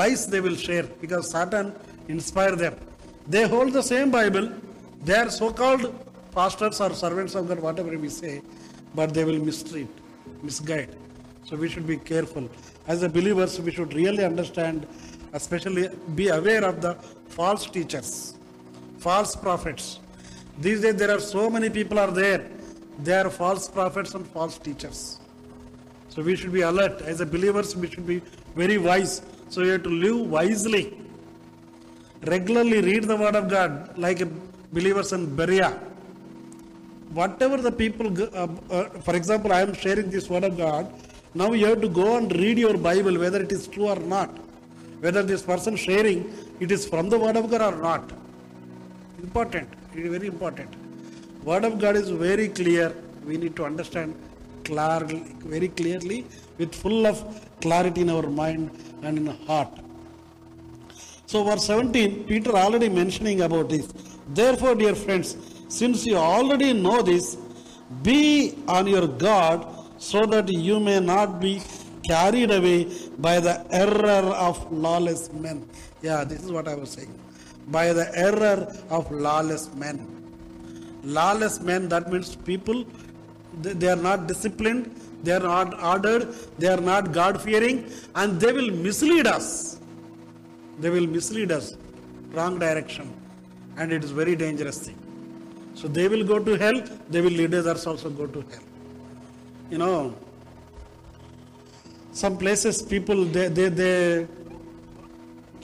lies 0.00 0.22
they 0.34 0.40
will 0.46 0.58
share 0.66 0.84
because 1.04 1.24
satan 1.36 1.66
inspire 2.16 2.54
them 2.64 2.74
they 3.34 3.44
hold 3.54 3.72
the 3.80 3.84
same 3.92 4.10
bible 4.18 4.46
they 5.08 5.16
are 5.22 5.30
so 5.40 5.48
called 5.62 5.84
pastors 6.38 6.78
or 6.86 6.90
servants 7.04 7.34
of 7.40 7.44
god 7.50 7.60
whatever 7.68 7.94
we 8.06 8.10
say 8.22 8.34
but 8.98 9.10
they 9.16 9.24
will 9.30 9.40
mistreat 9.48 9.92
misguide 10.48 10.92
so 11.48 11.56
we 11.64 11.68
should 11.72 11.86
be 11.94 11.98
careful 12.12 12.46
as 12.94 13.00
a 13.08 13.10
believers 13.18 13.54
we 13.66 13.72
should 13.78 13.92
really 14.02 14.24
understand 14.32 14.86
especially 15.40 15.84
be 16.20 16.28
aware 16.40 16.64
of 16.70 16.76
the 16.86 16.92
false 17.36 17.64
teachers 17.76 18.12
false 18.98 19.36
prophets. 19.36 20.00
These 20.58 20.80
days 20.80 20.94
there 20.96 21.10
are 21.10 21.20
so 21.20 21.48
many 21.50 21.68
people 21.70 21.98
are 21.98 22.10
there. 22.10 22.48
They 23.02 23.14
are 23.14 23.30
false 23.30 23.68
prophets 23.68 24.14
and 24.14 24.26
false 24.28 24.58
teachers. 24.58 25.18
So 26.08 26.22
we 26.22 26.36
should 26.36 26.52
be 26.52 26.62
alert. 26.62 27.02
As 27.02 27.20
a 27.20 27.26
believers, 27.26 27.76
we 27.76 27.90
should 27.90 28.06
be 28.06 28.22
very 28.54 28.78
wise. 28.78 29.20
So 29.50 29.62
you 29.62 29.72
have 29.72 29.82
to 29.82 29.90
live 29.90 30.18
wisely. 30.30 30.98
Regularly 32.24 32.80
read 32.80 33.04
the 33.04 33.16
word 33.16 33.36
of 33.36 33.48
God 33.50 33.96
like 33.98 34.22
believers 34.72 35.12
in 35.12 35.36
Berea. 35.36 35.78
Whatever 37.12 37.58
the 37.58 37.70
people, 37.72 38.10
uh, 38.34 38.48
uh, 38.70 38.88
for 39.04 39.14
example, 39.14 39.52
I 39.52 39.60
am 39.62 39.74
sharing 39.74 40.10
this 40.10 40.28
word 40.30 40.44
of 40.44 40.56
God. 40.56 40.90
Now 41.34 41.52
you 41.52 41.66
have 41.66 41.82
to 41.82 41.88
go 41.88 42.16
and 42.16 42.32
read 42.34 42.58
your 42.58 42.78
Bible, 42.78 43.18
whether 43.18 43.42
it 43.42 43.52
is 43.52 43.66
true 43.68 43.86
or 43.88 43.96
not. 43.96 44.34
Whether 45.00 45.22
this 45.22 45.42
person 45.42 45.76
sharing, 45.76 46.32
it 46.60 46.70
is 46.70 46.88
from 46.88 47.10
the 47.10 47.18
word 47.18 47.36
of 47.36 47.50
God 47.50 47.74
or 47.74 47.80
not 47.82 48.10
important. 49.22 49.68
It 49.94 50.00
is 50.04 50.10
very 50.16 50.26
important. 50.28 50.68
Word 51.44 51.64
of 51.64 51.78
God 51.78 51.96
is 51.96 52.10
very 52.10 52.48
clear. 52.48 52.92
We 53.24 53.36
need 53.36 53.56
to 53.56 53.64
understand 53.64 54.14
clearly, 54.64 55.22
very 55.54 55.68
clearly 55.68 56.26
with 56.58 56.74
full 56.74 57.06
of 57.06 57.16
clarity 57.60 58.02
in 58.02 58.10
our 58.10 58.26
mind 58.28 58.70
and 59.02 59.18
in 59.18 59.26
heart. 59.46 59.68
So, 61.26 61.44
verse 61.44 61.64
17, 61.64 62.24
Peter 62.24 62.50
already 62.56 62.88
mentioning 62.88 63.42
about 63.42 63.68
this. 63.68 63.86
Therefore, 64.28 64.74
dear 64.74 64.94
friends, 64.94 65.36
since 65.68 66.04
you 66.06 66.16
already 66.16 66.72
know 66.72 67.02
this, 67.02 67.36
be 68.02 68.56
on 68.68 68.86
your 68.86 69.06
guard 69.08 69.66
so 69.98 70.26
that 70.26 70.48
you 70.48 70.78
may 70.78 71.00
not 71.00 71.40
be 71.40 71.62
carried 72.04 72.50
away 72.52 72.84
by 73.18 73.40
the 73.40 73.64
error 73.72 74.24
of 74.48 74.70
lawless 74.72 75.32
men. 75.32 75.68
Yeah, 76.02 76.22
this 76.24 76.42
is 76.44 76.52
what 76.52 76.68
I 76.68 76.74
was 76.76 76.90
saying 76.90 77.12
by 77.74 77.92
the 77.92 78.04
error 78.26 78.58
of 78.90 79.10
lawless 79.10 79.72
men. 79.74 79.96
Lawless 81.02 81.60
men, 81.60 81.88
that 81.88 82.10
means 82.12 82.36
people, 82.36 82.84
they 83.62 83.88
are 83.88 83.96
not 84.10 84.26
disciplined, 84.26 84.94
they 85.22 85.32
are 85.32 85.40
not 85.40 85.82
ordered, 85.82 86.34
they 86.58 86.68
are 86.68 86.80
not 86.80 87.12
God 87.12 87.40
fearing, 87.40 87.90
and 88.14 88.40
they 88.40 88.52
will 88.52 88.70
mislead 88.70 89.26
us. 89.26 89.78
They 90.78 90.90
will 90.90 91.06
mislead 91.06 91.52
us. 91.52 91.74
Wrong 92.32 92.58
direction. 92.58 93.12
And 93.78 93.92
it 93.92 94.04
is 94.04 94.10
very 94.10 94.36
dangerous 94.36 94.78
thing. 94.78 94.98
So 95.74 95.88
they 95.88 96.08
will 96.08 96.24
go 96.24 96.38
to 96.38 96.54
hell, 96.54 96.82
they 97.10 97.20
will 97.20 97.30
lead 97.30 97.54
others 97.54 97.86
also 97.86 98.10
go 98.10 98.26
to 98.26 98.40
hell. 98.42 98.62
You 99.70 99.78
know, 99.78 100.14
some 102.12 102.38
places 102.38 102.80
people 102.82 103.24
they, 103.24 103.48
they, 103.48 103.68
they 103.68 104.26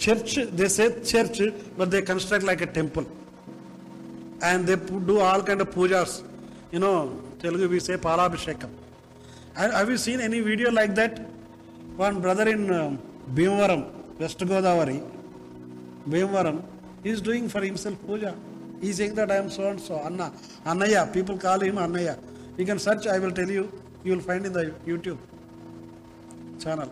church 0.04 0.30
they 0.58 0.68
say 0.76 0.86
church 1.10 1.38
but 1.78 1.90
they 1.92 2.02
construct 2.10 2.44
like 2.50 2.60
a 2.68 2.70
temple 2.78 3.04
and 4.50 4.66
they 4.70 4.76
put 4.88 5.02
do 5.10 5.16
all 5.26 5.40
kind 5.48 5.60
of 5.64 5.68
pujas 5.74 6.12
you 6.74 6.80
know 6.84 6.94
telugu 7.42 7.66
we 7.74 7.78
say 7.86 7.96
palabhishekam 8.08 8.70
have 9.78 9.88
you 9.94 9.98
seen 10.06 10.20
any 10.28 10.40
video 10.50 10.70
like 10.80 10.92
that 11.00 11.14
one 12.04 12.16
brother 12.24 12.46
in 12.54 12.62
bhimavaram 13.38 13.82
west 14.22 14.42
godavari 14.52 14.98
bhimavaram 16.14 16.58
he 17.04 17.12
is 17.16 17.20
doing 17.28 17.46
for 17.54 17.62
himself 17.68 17.98
puja 18.08 18.32
he 18.82 18.88
is 18.92 18.96
saying 19.00 19.14
that 19.20 19.30
i 19.36 19.40
am 19.44 19.50
so 19.58 19.64
and 19.72 19.82
so 19.88 19.96
anna 20.10 20.28
annaya 20.72 21.02
people 21.18 21.38
call 21.46 21.60
him 21.68 21.76
annaya 21.86 22.14
you 22.60 22.66
can 22.72 22.80
search 22.86 23.04
i 23.16 23.20
will 23.24 23.36
tell 23.40 23.52
you 23.58 23.64
you 24.06 24.12
will 24.14 24.26
find 24.30 24.42
in 24.50 24.54
the 24.58 24.64
youtube 24.90 25.20
channel 26.64 26.90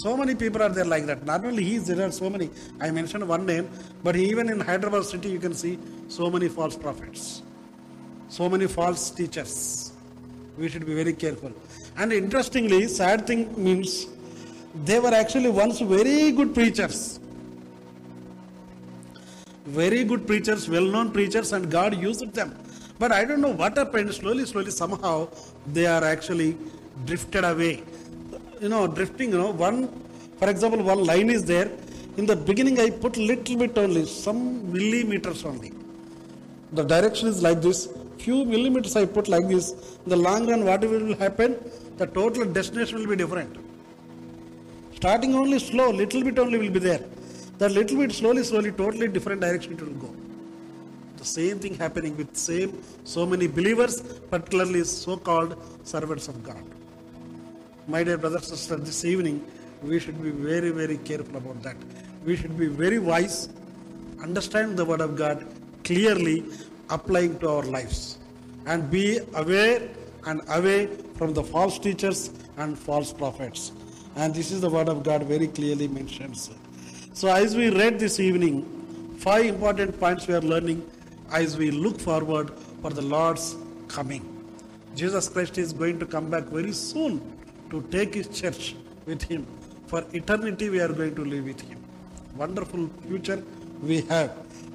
So 0.00 0.10
many 0.18 0.34
people 0.42 0.60
are 0.66 0.70
there 0.76 0.86
like 0.92 1.04
that. 1.10 1.24
Not 1.30 1.44
only 1.44 1.62
he, 1.68 1.76
there 1.88 2.06
are 2.08 2.12
so 2.12 2.30
many. 2.30 2.48
I 2.80 2.90
mentioned 2.90 3.26
one 3.28 3.44
name, 3.46 3.68
but 4.02 4.16
even 4.16 4.48
in 4.48 4.58
Hyderabad 4.58 5.04
city, 5.04 5.28
you 5.28 5.38
can 5.38 5.52
see 5.62 5.78
so 6.08 6.30
many 6.30 6.48
false 6.48 6.76
prophets, 6.84 7.42
so 8.30 8.48
many 8.48 8.66
false 8.78 9.10
teachers. 9.10 9.92
We 10.56 10.68
should 10.70 10.86
be 10.86 10.94
very 10.94 11.12
careful. 11.12 11.52
And 11.98 12.10
interestingly, 12.12 12.86
sad 12.88 13.26
thing 13.26 13.42
means 13.64 14.06
they 14.90 14.98
were 14.98 15.12
actually 15.22 15.50
once 15.50 15.80
very 15.80 16.32
good 16.32 16.54
preachers. 16.54 17.20
Very 19.82 20.04
good 20.04 20.26
preachers, 20.26 20.68
well 20.70 20.86
known 20.96 21.10
preachers, 21.12 21.52
and 21.52 21.70
God 21.70 22.00
used 22.08 22.32
them. 22.32 22.56
But 22.98 23.12
I 23.12 23.24
don't 23.26 23.42
know 23.42 23.50
what 23.62 23.76
happened. 23.76 24.14
Slowly, 24.14 24.46
slowly, 24.46 24.70
somehow, 24.70 25.28
they 25.66 25.86
are 25.86 26.02
actually 26.04 26.56
drifted 27.06 27.44
away 27.44 27.82
you 28.64 28.68
know 28.72 28.82
drifting 28.98 29.30
you 29.34 29.40
know 29.42 29.52
one 29.66 29.78
for 30.40 30.48
example 30.52 30.80
one 30.92 31.00
line 31.10 31.28
is 31.36 31.42
there 31.52 31.68
in 32.20 32.24
the 32.30 32.36
beginning 32.50 32.76
i 32.84 32.88
put 33.04 33.14
little 33.30 33.56
bit 33.62 33.74
only 33.82 34.02
some 34.24 34.38
millimeters 34.74 35.40
only 35.50 35.70
the 36.78 36.84
direction 36.92 37.26
is 37.32 37.38
like 37.46 37.58
this 37.66 37.80
few 38.24 38.38
millimeters 38.52 38.92
i 39.00 39.04
put 39.16 39.26
like 39.34 39.46
this 39.54 39.66
in 40.04 40.08
the 40.14 40.20
long 40.28 40.42
run 40.50 40.60
what 40.70 40.84
will 40.92 41.10
happen 41.24 41.50
the 42.02 42.06
total 42.20 42.44
destination 42.58 42.96
will 43.00 43.10
be 43.14 43.18
different 43.22 43.52
starting 45.00 45.32
only 45.42 45.58
slow 45.70 45.88
little 46.02 46.22
bit 46.28 46.38
only 46.44 46.60
will 46.64 46.74
be 46.80 46.84
there 46.90 47.04
The 47.62 47.68
little 47.76 47.98
bit 48.02 48.12
slowly 48.18 48.42
slowly 48.50 48.70
totally 48.80 49.06
different 49.16 49.40
direction 49.44 49.70
it 49.76 49.80
will 49.84 49.98
go 50.04 50.08
the 51.20 51.26
same 51.36 51.56
thing 51.64 51.74
happening 51.84 52.14
with 52.20 52.30
same 52.48 52.70
so 53.14 53.22
many 53.32 53.46
believers 53.58 53.96
particularly 54.34 54.82
so 54.98 55.14
called 55.28 55.50
servants 55.92 56.26
of 56.32 56.36
god 56.48 56.64
my 57.88 58.04
dear 58.04 58.16
brothers 58.16 58.48
and 58.48 58.56
sisters, 58.58 58.80
this 58.86 59.04
evening 59.04 59.44
we 59.82 59.98
should 59.98 60.22
be 60.22 60.30
very, 60.30 60.70
very 60.70 60.98
careful 60.98 61.36
about 61.38 61.62
that. 61.64 61.74
We 62.24 62.36
should 62.36 62.56
be 62.56 62.66
very 62.68 63.00
wise, 63.00 63.48
understand 64.22 64.76
the 64.76 64.84
Word 64.84 65.00
of 65.00 65.16
God 65.16 65.44
clearly, 65.82 66.44
applying 66.90 67.40
to 67.40 67.48
our 67.48 67.62
lives, 67.64 68.18
and 68.66 68.88
be 68.88 69.18
aware 69.34 69.82
and 70.26 70.42
away 70.50 70.90
from 71.16 71.34
the 71.34 71.42
false 71.42 71.80
teachers 71.80 72.30
and 72.56 72.78
false 72.78 73.12
prophets. 73.12 73.72
And 74.14 74.32
this 74.32 74.52
is 74.52 74.60
the 74.60 74.70
Word 74.70 74.88
of 74.88 75.02
God 75.02 75.24
very 75.24 75.48
clearly 75.48 75.88
mentions. 75.88 76.50
So, 77.14 77.34
as 77.34 77.56
we 77.56 77.68
read 77.70 77.98
this 77.98 78.20
evening, 78.20 79.16
five 79.18 79.44
important 79.46 79.98
points 79.98 80.28
we 80.28 80.34
are 80.34 80.40
learning 80.40 80.88
as 81.32 81.56
we 81.58 81.72
look 81.72 81.98
forward 81.98 82.52
for 82.80 82.90
the 82.90 83.02
Lord's 83.02 83.56
coming. 83.88 84.24
Jesus 84.94 85.28
Christ 85.28 85.58
is 85.58 85.72
going 85.72 85.98
to 85.98 86.06
come 86.06 86.30
back 86.30 86.44
very 86.44 86.72
soon 86.72 87.31
to 87.72 87.78
take 87.96 88.12
his 88.20 88.28
church 88.40 88.62
with 89.08 89.22
him. 89.32 89.42
For 89.90 90.00
eternity, 90.20 90.66
we 90.74 90.78
are 90.86 90.92
going 91.00 91.14
to 91.20 91.24
live 91.32 91.44
with 91.52 91.62
him. 91.70 91.78
Wonderful 92.44 92.82
future 93.06 93.40
we 93.90 93.98
have. 94.12 94.30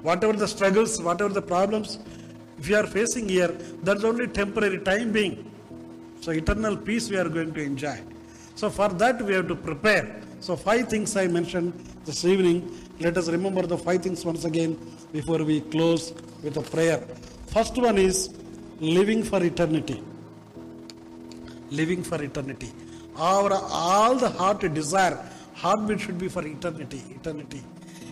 Whatever 0.08 0.34
the 0.44 0.48
struggles, 0.56 0.92
whatever 1.08 1.32
the 1.40 1.46
problems 1.54 1.90
we 2.66 2.72
are 2.80 2.86
facing 2.98 3.26
here, 3.36 3.52
that's 3.88 4.04
only 4.12 4.26
temporary 4.42 4.80
time 4.90 5.08
being. 5.18 5.34
So, 6.24 6.28
eternal 6.42 6.76
peace 6.88 7.06
we 7.12 7.18
are 7.22 7.30
going 7.38 7.52
to 7.58 7.62
enjoy. 7.70 7.96
So, 8.60 8.68
for 8.78 8.88
that, 9.02 9.16
we 9.28 9.32
have 9.38 9.46
to 9.54 9.56
prepare. 9.68 10.04
So, 10.46 10.56
five 10.68 10.84
things 10.94 11.16
I 11.24 11.28
mentioned 11.38 11.72
this 12.08 12.20
evening. 12.32 12.58
Let 13.06 13.16
us 13.20 13.28
remember 13.36 13.62
the 13.74 13.78
five 13.86 14.02
things 14.06 14.22
once 14.30 14.44
again 14.52 14.72
before 15.18 15.40
we 15.50 15.60
close 15.76 16.06
with 16.44 16.56
a 16.64 16.66
prayer. 16.74 16.98
First 17.56 17.76
one 17.88 17.98
is 18.08 18.18
living 18.98 19.22
for 19.30 19.40
eternity. 19.52 20.00
Living 21.80 22.02
for 22.10 22.20
eternity. 22.30 22.72
Our 23.26 23.52
all 23.84 24.14
the 24.16 24.30
heart 24.40 24.60
desire, 24.78 25.16
heartbeat 25.54 26.00
should 26.00 26.18
be 26.18 26.28
for 26.28 26.44
eternity, 26.46 27.02
eternity. 27.16 27.62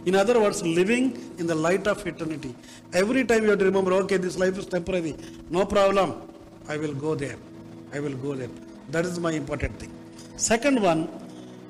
In 0.05 0.17
other 0.17 0.41
words, 0.41 0.63
living 0.65 1.05
in 1.39 1.47
the 1.47 1.55
light 1.55 1.87
of 1.87 2.05
eternity. 2.05 2.55
Every 2.93 3.25
time 3.25 3.45
you 3.45 3.51
have 3.51 3.59
to 3.61 3.65
remember, 3.67 3.93
okay, 4.05 4.17
this 4.17 4.37
life 4.37 4.59
is 4.59 4.67
temporary. 4.67 5.17
No 5.49 5.65
problem. 5.65 6.21
I 6.69 6.77
will 6.77 6.95
go 6.95 7.15
there. 7.15 7.37
I 7.93 8.01
will 8.01 8.17
go 8.27 8.35
there. 8.35 8.51
That 8.91 9.05
is 9.05 9.19
my 9.21 9.33
important 9.33 9.79
thing. 9.79 9.93
Second 10.37 10.83
one, 10.83 11.09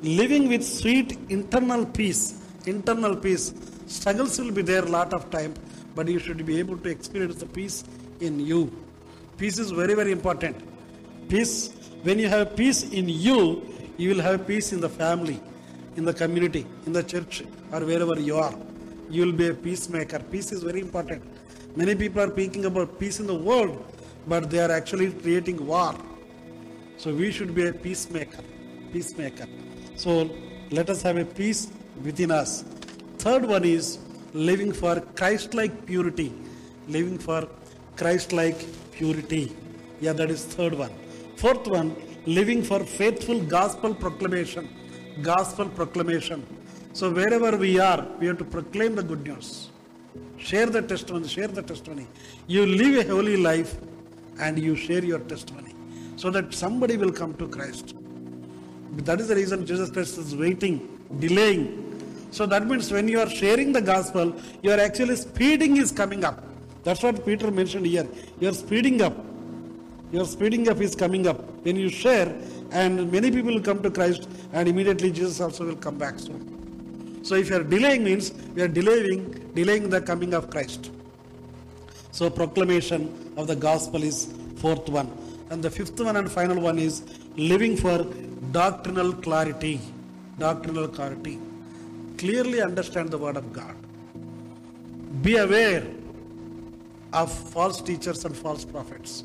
living 0.02 0.48
with 0.48 0.64
sweet 0.64 1.18
internal 1.28 1.84
peace. 1.84 2.34
Internal 2.66 3.16
peace. 3.16 3.52
Struggles 3.86 4.38
will 4.38 4.50
be 4.50 4.62
there 4.62 4.82
a 4.82 4.88
lot 4.98 5.12
of 5.14 5.30
time, 5.30 5.52
but 5.94 6.08
you 6.08 6.18
should 6.18 6.44
be 6.46 6.58
able 6.58 6.78
to 6.78 6.88
experience 6.90 7.36
the 7.36 7.46
peace 7.46 7.84
in 8.20 8.40
you. 8.40 8.62
Peace 9.36 9.58
is 9.58 9.70
very, 9.72 9.92
very 9.94 10.12
important. 10.12 10.56
Peace 11.28 11.70
when 12.04 12.18
you 12.18 12.28
have 12.28 12.54
peace 12.62 12.82
in 12.98 13.08
you, 13.08 13.38
you 13.96 14.10
will 14.14 14.20
have 14.22 14.46
peace 14.46 14.72
in 14.72 14.80
the 14.80 14.88
family, 14.88 15.40
in 15.96 16.04
the 16.04 16.12
community, 16.12 16.66
in 16.86 16.92
the 16.92 17.02
church, 17.02 17.42
or 17.72 17.80
wherever 17.84 18.18
you 18.20 18.36
are. 18.36 18.54
You 19.10 19.24
will 19.26 19.32
be 19.32 19.48
a 19.48 19.54
peacemaker. 19.54 20.18
Peace 20.18 20.52
is 20.52 20.62
very 20.62 20.80
important. 20.80 21.22
Many 21.76 21.94
people 21.94 22.20
are 22.22 22.28
thinking 22.30 22.64
about 22.66 22.98
peace 23.00 23.18
in 23.20 23.26
the 23.26 23.34
world, 23.34 23.82
but 24.28 24.50
they 24.50 24.60
are 24.60 24.70
actually 24.70 25.10
creating 25.10 25.64
war. 25.66 25.94
So 26.96 27.14
we 27.14 27.30
should 27.32 27.54
be 27.54 27.66
a 27.66 27.72
peacemaker. 27.72 28.38
Peacemaker. 28.92 29.46
So 29.96 30.30
let 30.70 30.90
us 30.90 31.02
have 31.02 31.16
a 31.16 31.24
peace 31.24 31.68
within 32.04 32.30
us. 32.30 32.62
Third 33.18 33.44
one 33.44 33.64
is 33.64 33.98
living 34.32 34.72
for 34.72 35.00
Christ 35.14 35.54
like 35.54 35.86
purity. 35.86 36.32
Living 36.88 37.18
for 37.18 37.46
Christ 37.96 38.32
like 38.32 38.64
purity. 38.92 39.54
Yeah, 40.00 40.12
that 40.14 40.30
is 40.30 40.44
third 40.44 40.74
one. 40.74 40.92
Fourth 41.42 41.66
one, 41.68 41.88
living 42.26 42.62
for 42.62 42.80
faithful 42.82 43.38
gospel 43.56 43.94
proclamation. 43.94 44.64
Gospel 45.22 45.66
proclamation. 45.68 46.46
So 46.94 47.10
wherever 47.18 47.58
we 47.58 47.78
are, 47.78 48.06
we 48.18 48.26
have 48.28 48.38
to 48.38 48.44
proclaim 48.44 48.94
the 48.96 49.02
good 49.02 49.22
news. 49.26 49.68
Share 50.38 50.64
the 50.76 50.80
testimony, 50.80 51.28
share 51.28 51.48
the 51.48 51.60
testimony. 51.62 52.06
You 52.46 52.64
live 52.64 52.94
a 53.06 53.10
holy 53.14 53.36
life 53.36 53.76
and 54.40 54.58
you 54.58 54.74
share 54.76 55.04
your 55.04 55.18
testimony 55.32 55.74
so 56.16 56.30
that 56.30 56.54
somebody 56.54 56.96
will 56.96 57.12
come 57.12 57.34
to 57.34 57.46
Christ. 57.46 57.94
That 59.08 59.20
is 59.20 59.28
the 59.28 59.34
reason 59.34 59.66
Jesus 59.66 59.90
Christ 59.90 60.16
is 60.16 60.34
waiting, 60.34 60.74
delaying. 61.20 61.64
So 62.30 62.46
that 62.46 62.66
means 62.66 62.90
when 62.90 63.08
you 63.08 63.20
are 63.20 63.28
sharing 63.28 63.72
the 63.72 63.82
gospel, 63.82 64.34
you 64.62 64.70
are 64.72 64.80
actually 64.80 65.16
speeding 65.16 65.76
is 65.76 65.92
coming 65.92 66.24
up. 66.24 66.42
That's 66.82 67.02
what 67.02 67.26
Peter 67.26 67.50
mentioned 67.50 67.84
here. 67.86 68.08
You 68.40 68.48
are 68.48 68.52
speeding 68.54 69.02
up 69.02 69.14
your 70.14 70.24
speeding 70.24 70.68
up 70.68 70.80
is 70.80 70.94
coming 70.94 71.26
up. 71.26 71.40
When 71.64 71.76
you 71.76 71.88
share, 71.88 72.28
and 72.70 73.10
many 73.10 73.30
people 73.30 73.52
will 73.54 73.60
come 73.68 73.82
to 73.82 73.90
Christ, 73.90 74.28
and 74.52 74.68
immediately 74.68 75.10
Jesus 75.10 75.40
also 75.40 75.64
will 75.66 75.76
come 75.86 75.98
back 75.98 76.18
soon. 76.18 76.40
So 77.24 77.34
if 77.34 77.50
you 77.50 77.56
are 77.56 77.64
delaying 77.64 78.04
means 78.04 78.32
we 78.54 78.62
are 78.62 78.68
delaying, 78.68 79.50
delaying 79.54 79.90
the 79.90 80.00
coming 80.00 80.32
of 80.34 80.48
Christ. 80.50 80.90
So 82.12 82.30
proclamation 82.30 83.32
of 83.36 83.48
the 83.48 83.56
gospel 83.56 84.02
is 84.04 84.32
fourth 84.56 84.88
one. 84.88 85.10
And 85.50 85.62
the 85.62 85.70
fifth 85.70 85.98
one 86.00 86.16
and 86.16 86.30
final 86.30 86.60
one 86.60 86.78
is 86.78 87.02
living 87.36 87.76
for 87.76 88.04
doctrinal 88.52 89.12
clarity. 89.12 89.80
Doctrinal 90.38 90.86
clarity. 90.86 91.40
Clearly 92.18 92.62
understand 92.62 93.10
the 93.10 93.18
word 93.18 93.36
of 93.36 93.52
God. 93.52 93.74
Be 95.22 95.36
aware 95.38 95.84
of 97.12 97.30
false 97.32 97.80
teachers 97.82 98.24
and 98.24 98.36
false 98.36 98.64
prophets. 98.64 99.24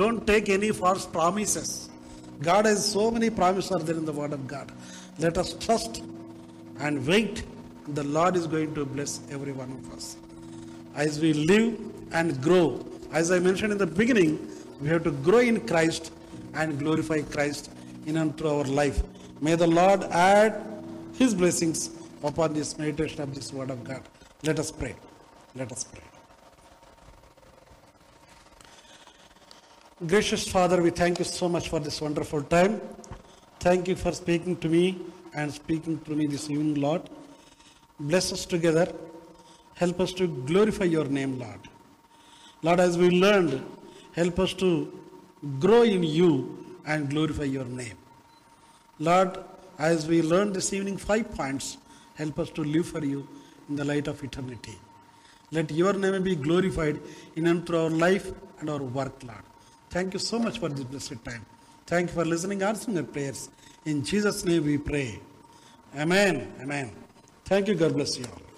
Don't 0.00 0.20
take 0.32 0.48
any 0.56 0.70
false 0.82 1.04
promises. 1.16 1.90
God 2.50 2.64
has 2.70 2.80
so 2.96 3.10
many 3.16 3.28
promises 3.40 3.72
are 3.72 3.78
there 3.88 3.96
in 4.02 4.06
the 4.10 4.16
Word 4.20 4.32
of 4.32 4.44
God. 4.54 4.70
Let 5.18 5.36
us 5.42 5.52
trust 5.64 6.02
and 6.80 7.04
wait. 7.06 7.42
The 8.00 8.04
Lord 8.04 8.36
is 8.36 8.46
going 8.46 8.74
to 8.74 8.84
bless 8.84 9.20
every 9.30 9.52
one 9.52 9.70
of 9.72 9.92
us. 9.96 10.16
As 10.94 11.20
we 11.20 11.32
live 11.34 11.78
and 12.12 12.40
grow, 12.42 12.84
as 13.12 13.30
I 13.30 13.38
mentioned 13.38 13.72
in 13.72 13.78
the 13.78 13.86
beginning, 14.02 14.30
we 14.80 14.88
have 14.88 15.04
to 15.04 15.10
grow 15.10 15.38
in 15.38 15.60
Christ 15.66 16.10
and 16.54 16.78
glorify 16.78 17.20
Christ 17.22 17.70
in 18.06 18.16
and 18.16 18.36
through 18.38 18.50
our 18.56 18.64
life. 18.64 19.02
May 19.42 19.56
the 19.56 19.66
Lord 19.66 20.04
add 20.04 20.54
His 21.18 21.34
blessings 21.34 21.90
upon 22.24 22.54
this 22.54 22.78
meditation 22.78 23.20
of 23.20 23.34
this 23.34 23.52
Word 23.52 23.70
of 23.70 23.84
God. 23.84 24.02
Let 24.42 24.58
us 24.58 24.70
pray. 24.72 24.94
Let 25.54 25.70
us 25.70 25.84
pray. 25.84 26.02
Gracious 30.10 30.48
Father, 30.48 30.82
we 30.82 30.90
thank 30.90 31.20
you 31.20 31.24
so 31.24 31.48
much 31.48 31.68
for 31.68 31.78
this 31.78 32.00
wonderful 32.00 32.42
time. 32.42 32.80
Thank 33.60 33.86
you 33.86 33.94
for 33.94 34.10
speaking 34.10 34.56
to 34.56 34.68
me 34.68 34.98
and 35.32 35.52
speaking 35.54 36.00
to 36.00 36.10
me 36.16 36.26
this 36.26 36.50
evening, 36.50 36.74
Lord. 36.82 37.02
Bless 38.00 38.32
us 38.32 38.44
together. 38.44 38.90
Help 39.74 40.00
us 40.00 40.12
to 40.14 40.26
glorify 40.26 40.86
your 40.86 41.04
name, 41.04 41.38
Lord. 41.38 41.68
Lord, 42.62 42.80
as 42.80 42.98
we 42.98 43.10
learned, 43.10 43.64
help 44.12 44.40
us 44.40 44.54
to 44.54 44.92
grow 45.60 45.82
in 45.82 46.02
you 46.02 46.28
and 46.84 47.08
glorify 47.08 47.44
your 47.44 47.66
name. 47.66 47.96
Lord, 48.98 49.38
as 49.78 50.08
we 50.08 50.20
learned 50.20 50.54
this 50.54 50.72
evening 50.72 50.96
five 50.96 51.32
points, 51.32 51.78
help 52.16 52.40
us 52.40 52.50
to 52.50 52.64
live 52.64 52.86
for 52.88 53.04
you 53.04 53.28
in 53.68 53.76
the 53.76 53.84
light 53.84 54.08
of 54.08 54.20
eternity. 54.24 54.76
Let 55.52 55.70
your 55.70 55.92
name 55.92 56.20
be 56.24 56.34
glorified 56.34 56.98
in 57.36 57.46
and 57.46 57.64
through 57.64 57.82
our 57.84 57.90
life 57.90 58.32
and 58.58 58.68
our 58.68 58.82
work, 58.82 59.22
Lord. 59.22 59.44
Thank 59.92 60.14
you 60.14 60.18
so 60.20 60.38
much 60.38 60.58
for 60.58 60.70
this 60.70 60.84
blessed 60.84 61.22
time. 61.22 61.44
Thank 61.86 62.08
you 62.08 62.14
for 62.14 62.24
listening, 62.24 62.62
answering 62.62 62.96
our 62.96 63.02
prayers. 63.04 63.50
In 63.84 64.02
Jesus' 64.02 64.42
name 64.42 64.64
we 64.64 64.78
pray. 64.78 65.20
Amen. 65.94 66.50
Amen. 66.62 66.90
Thank 67.44 67.68
you. 67.68 67.74
God 67.74 67.92
bless 67.92 68.18
you 68.18 68.24
all. 68.32 68.51